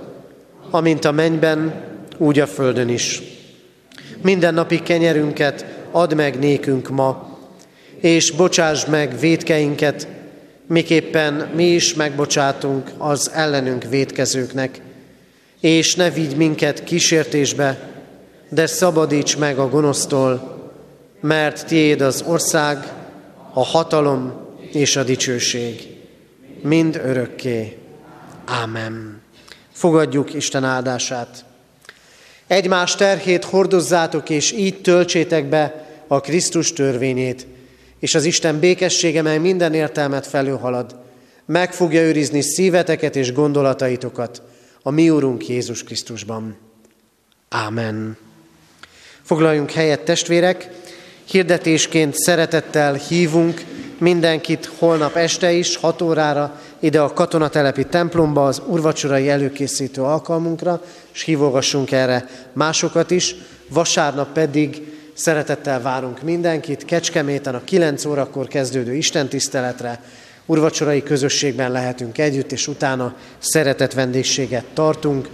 amint 0.69 1.05
a 1.05 1.11
mennyben, 1.11 1.83
úgy 2.17 2.39
a 2.39 2.47
földön 2.47 2.89
is. 2.89 3.21
Minden 4.21 4.53
napi 4.53 4.81
kenyerünket 4.81 5.65
add 5.91 6.15
meg 6.15 6.39
nékünk 6.39 6.89
ma, 6.89 7.38
és 7.99 8.31
bocsásd 8.31 8.89
meg 8.89 9.19
védkeinket, 9.19 10.07
miképpen 10.68 11.34
mi 11.55 11.65
is 11.65 11.93
megbocsátunk 11.93 12.91
az 12.97 13.32
ellenünk 13.34 13.84
védkezőknek, 13.84 14.82
és 15.59 15.95
ne 15.95 16.09
vigy 16.09 16.36
minket 16.36 16.84
kísértésbe, 16.84 17.80
de 18.49 18.65
szabadíts 18.65 19.38
meg 19.38 19.59
a 19.59 19.70
gonosztól, 19.70 20.57
mert 21.22 21.65
tiéd 21.65 22.01
az 22.01 22.24
ország, 22.28 22.93
a 23.53 23.63
hatalom 23.63 24.34
és 24.72 24.95
a 24.95 25.03
dicsőség, 25.03 25.88
mind 26.61 27.01
örökké. 27.03 27.78
Ámen. 28.45 29.22
Fogadjuk 29.72 30.34
Isten 30.34 30.63
áldását. 30.63 31.45
Egymás 32.47 32.95
terhét 32.95 33.43
hordozzátok, 33.43 34.30
és 34.30 34.51
így 34.51 34.82
töltsétek 34.82 35.49
be 35.49 35.86
a 36.07 36.22
Krisztus 36.22 36.74
törvényét, 36.74 37.47
és 37.99 38.15
az 38.15 38.23
Isten 38.23 38.59
békessége, 38.59 39.21
mely 39.21 39.37
minden 39.37 39.73
értelmet 39.73 40.27
felülhalad, 40.27 40.95
meg 41.45 41.73
fogja 41.73 42.01
őrizni 42.01 42.41
szíveteket 42.41 43.15
és 43.15 43.33
gondolataitokat 43.33 44.41
a 44.81 44.91
mi 44.91 45.09
Úrunk 45.09 45.47
Jézus 45.47 45.83
Krisztusban. 45.83 46.57
Ámen. 47.49 48.17
Foglaljunk 49.21 49.71
helyet, 49.71 50.01
testvérek! 50.01 50.69
Hirdetésként 51.25 52.15
szeretettel 52.15 52.93
hívunk 52.93 53.63
mindenkit 53.97 54.71
holnap 54.77 55.15
este 55.15 55.51
is, 55.51 55.75
6 55.75 56.01
órára 56.01 56.61
ide 56.79 57.01
a 57.01 57.13
katonatelepi 57.13 57.85
templomba, 57.85 58.45
az 58.45 58.61
urvacsorai 58.67 59.29
előkészítő 59.29 60.01
alkalmunkra, 60.01 60.81
és 61.13 61.21
hívogassunk 61.21 61.91
erre 61.91 62.29
másokat 62.53 63.11
is. 63.11 63.35
Vasárnap 63.69 64.33
pedig 64.33 64.96
Szeretettel 65.18 65.82
várunk 65.82 66.22
mindenkit 66.22 66.86
Kecskeméten 66.86 67.55
a 67.55 67.63
9 67.63 68.05
órakor 68.05 68.47
kezdődő 68.47 68.93
istentiszteletre, 68.93 70.01
urvacsorai 70.45 71.03
közösségben 71.03 71.72
lehetünk 71.72 72.18
együtt, 72.18 72.51
és 72.51 72.68
utána 72.68 73.15
szeretett 73.39 73.93
vendégséget 73.93 74.65
tartunk. 74.74 75.30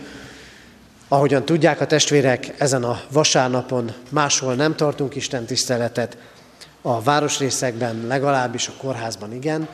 Ahogyan 1.07 1.45
tudják 1.45 1.81
a 1.81 1.85
testvérek, 1.85 2.53
ezen 2.57 2.83
a 2.83 3.01
vasárnapon 3.11 3.91
máshol 4.09 4.53
nem 4.53 4.75
tartunk 4.75 5.15
istentiszteletet, 5.15 6.17
a 6.81 7.01
városrészekben 7.01 8.03
legalábbis, 8.07 8.67
a 8.67 8.73
kórházban 8.77 9.33
igen. 9.33 9.67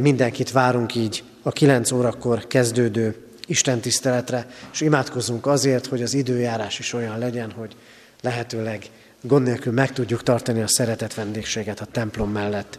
Mindenkit 0.00 0.52
várunk 0.52 0.94
így 0.94 1.24
a 1.42 1.50
9 1.50 1.92
órakor 1.92 2.46
kezdődő 2.46 3.16
istentiszteletre, 3.46 4.46
és 4.72 4.80
imádkozunk 4.80 5.46
azért, 5.46 5.86
hogy 5.86 6.02
az 6.02 6.14
időjárás 6.14 6.78
is 6.78 6.92
olyan 6.92 7.18
legyen, 7.18 7.50
hogy 7.50 7.76
lehetőleg 8.20 8.84
gond 9.22 9.46
nélkül 9.46 9.72
meg 9.72 9.92
tudjuk 9.92 10.22
tartani 10.22 10.62
a 10.62 10.68
szeretet 10.68 11.14
vendégséget 11.14 11.80
a 11.80 11.86
templom 11.92 12.30
mellett. 12.30 12.78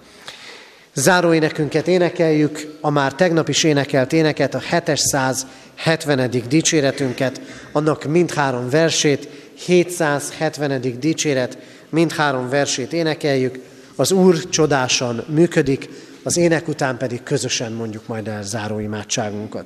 Záró 0.93 1.33
énekünket 1.33 1.88
énekeljük, 1.88 2.77
a 2.81 2.89
már 2.89 3.13
tegnap 3.13 3.49
is 3.49 3.63
énekelt 3.63 4.13
éneket, 4.13 4.53
a 4.53 4.59
770. 4.59 6.29
dicséretünket, 6.49 7.41
annak 7.71 8.03
mindhárom 8.03 8.69
versét, 8.69 9.29
770. 9.55 10.99
dicséret, 10.99 11.57
mindhárom 11.89 12.49
versét 12.49 12.93
énekeljük. 12.93 13.59
Az 13.95 14.11
Úr 14.11 14.49
csodásan 14.49 15.23
működik, 15.27 15.89
az 16.23 16.38
ének 16.38 16.67
után 16.67 16.97
pedig 16.97 17.23
közösen 17.23 17.71
mondjuk 17.71 18.07
majd 18.07 18.27
el 18.27 18.43
záró 18.43 18.79
imádságunkat. 18.79 19.65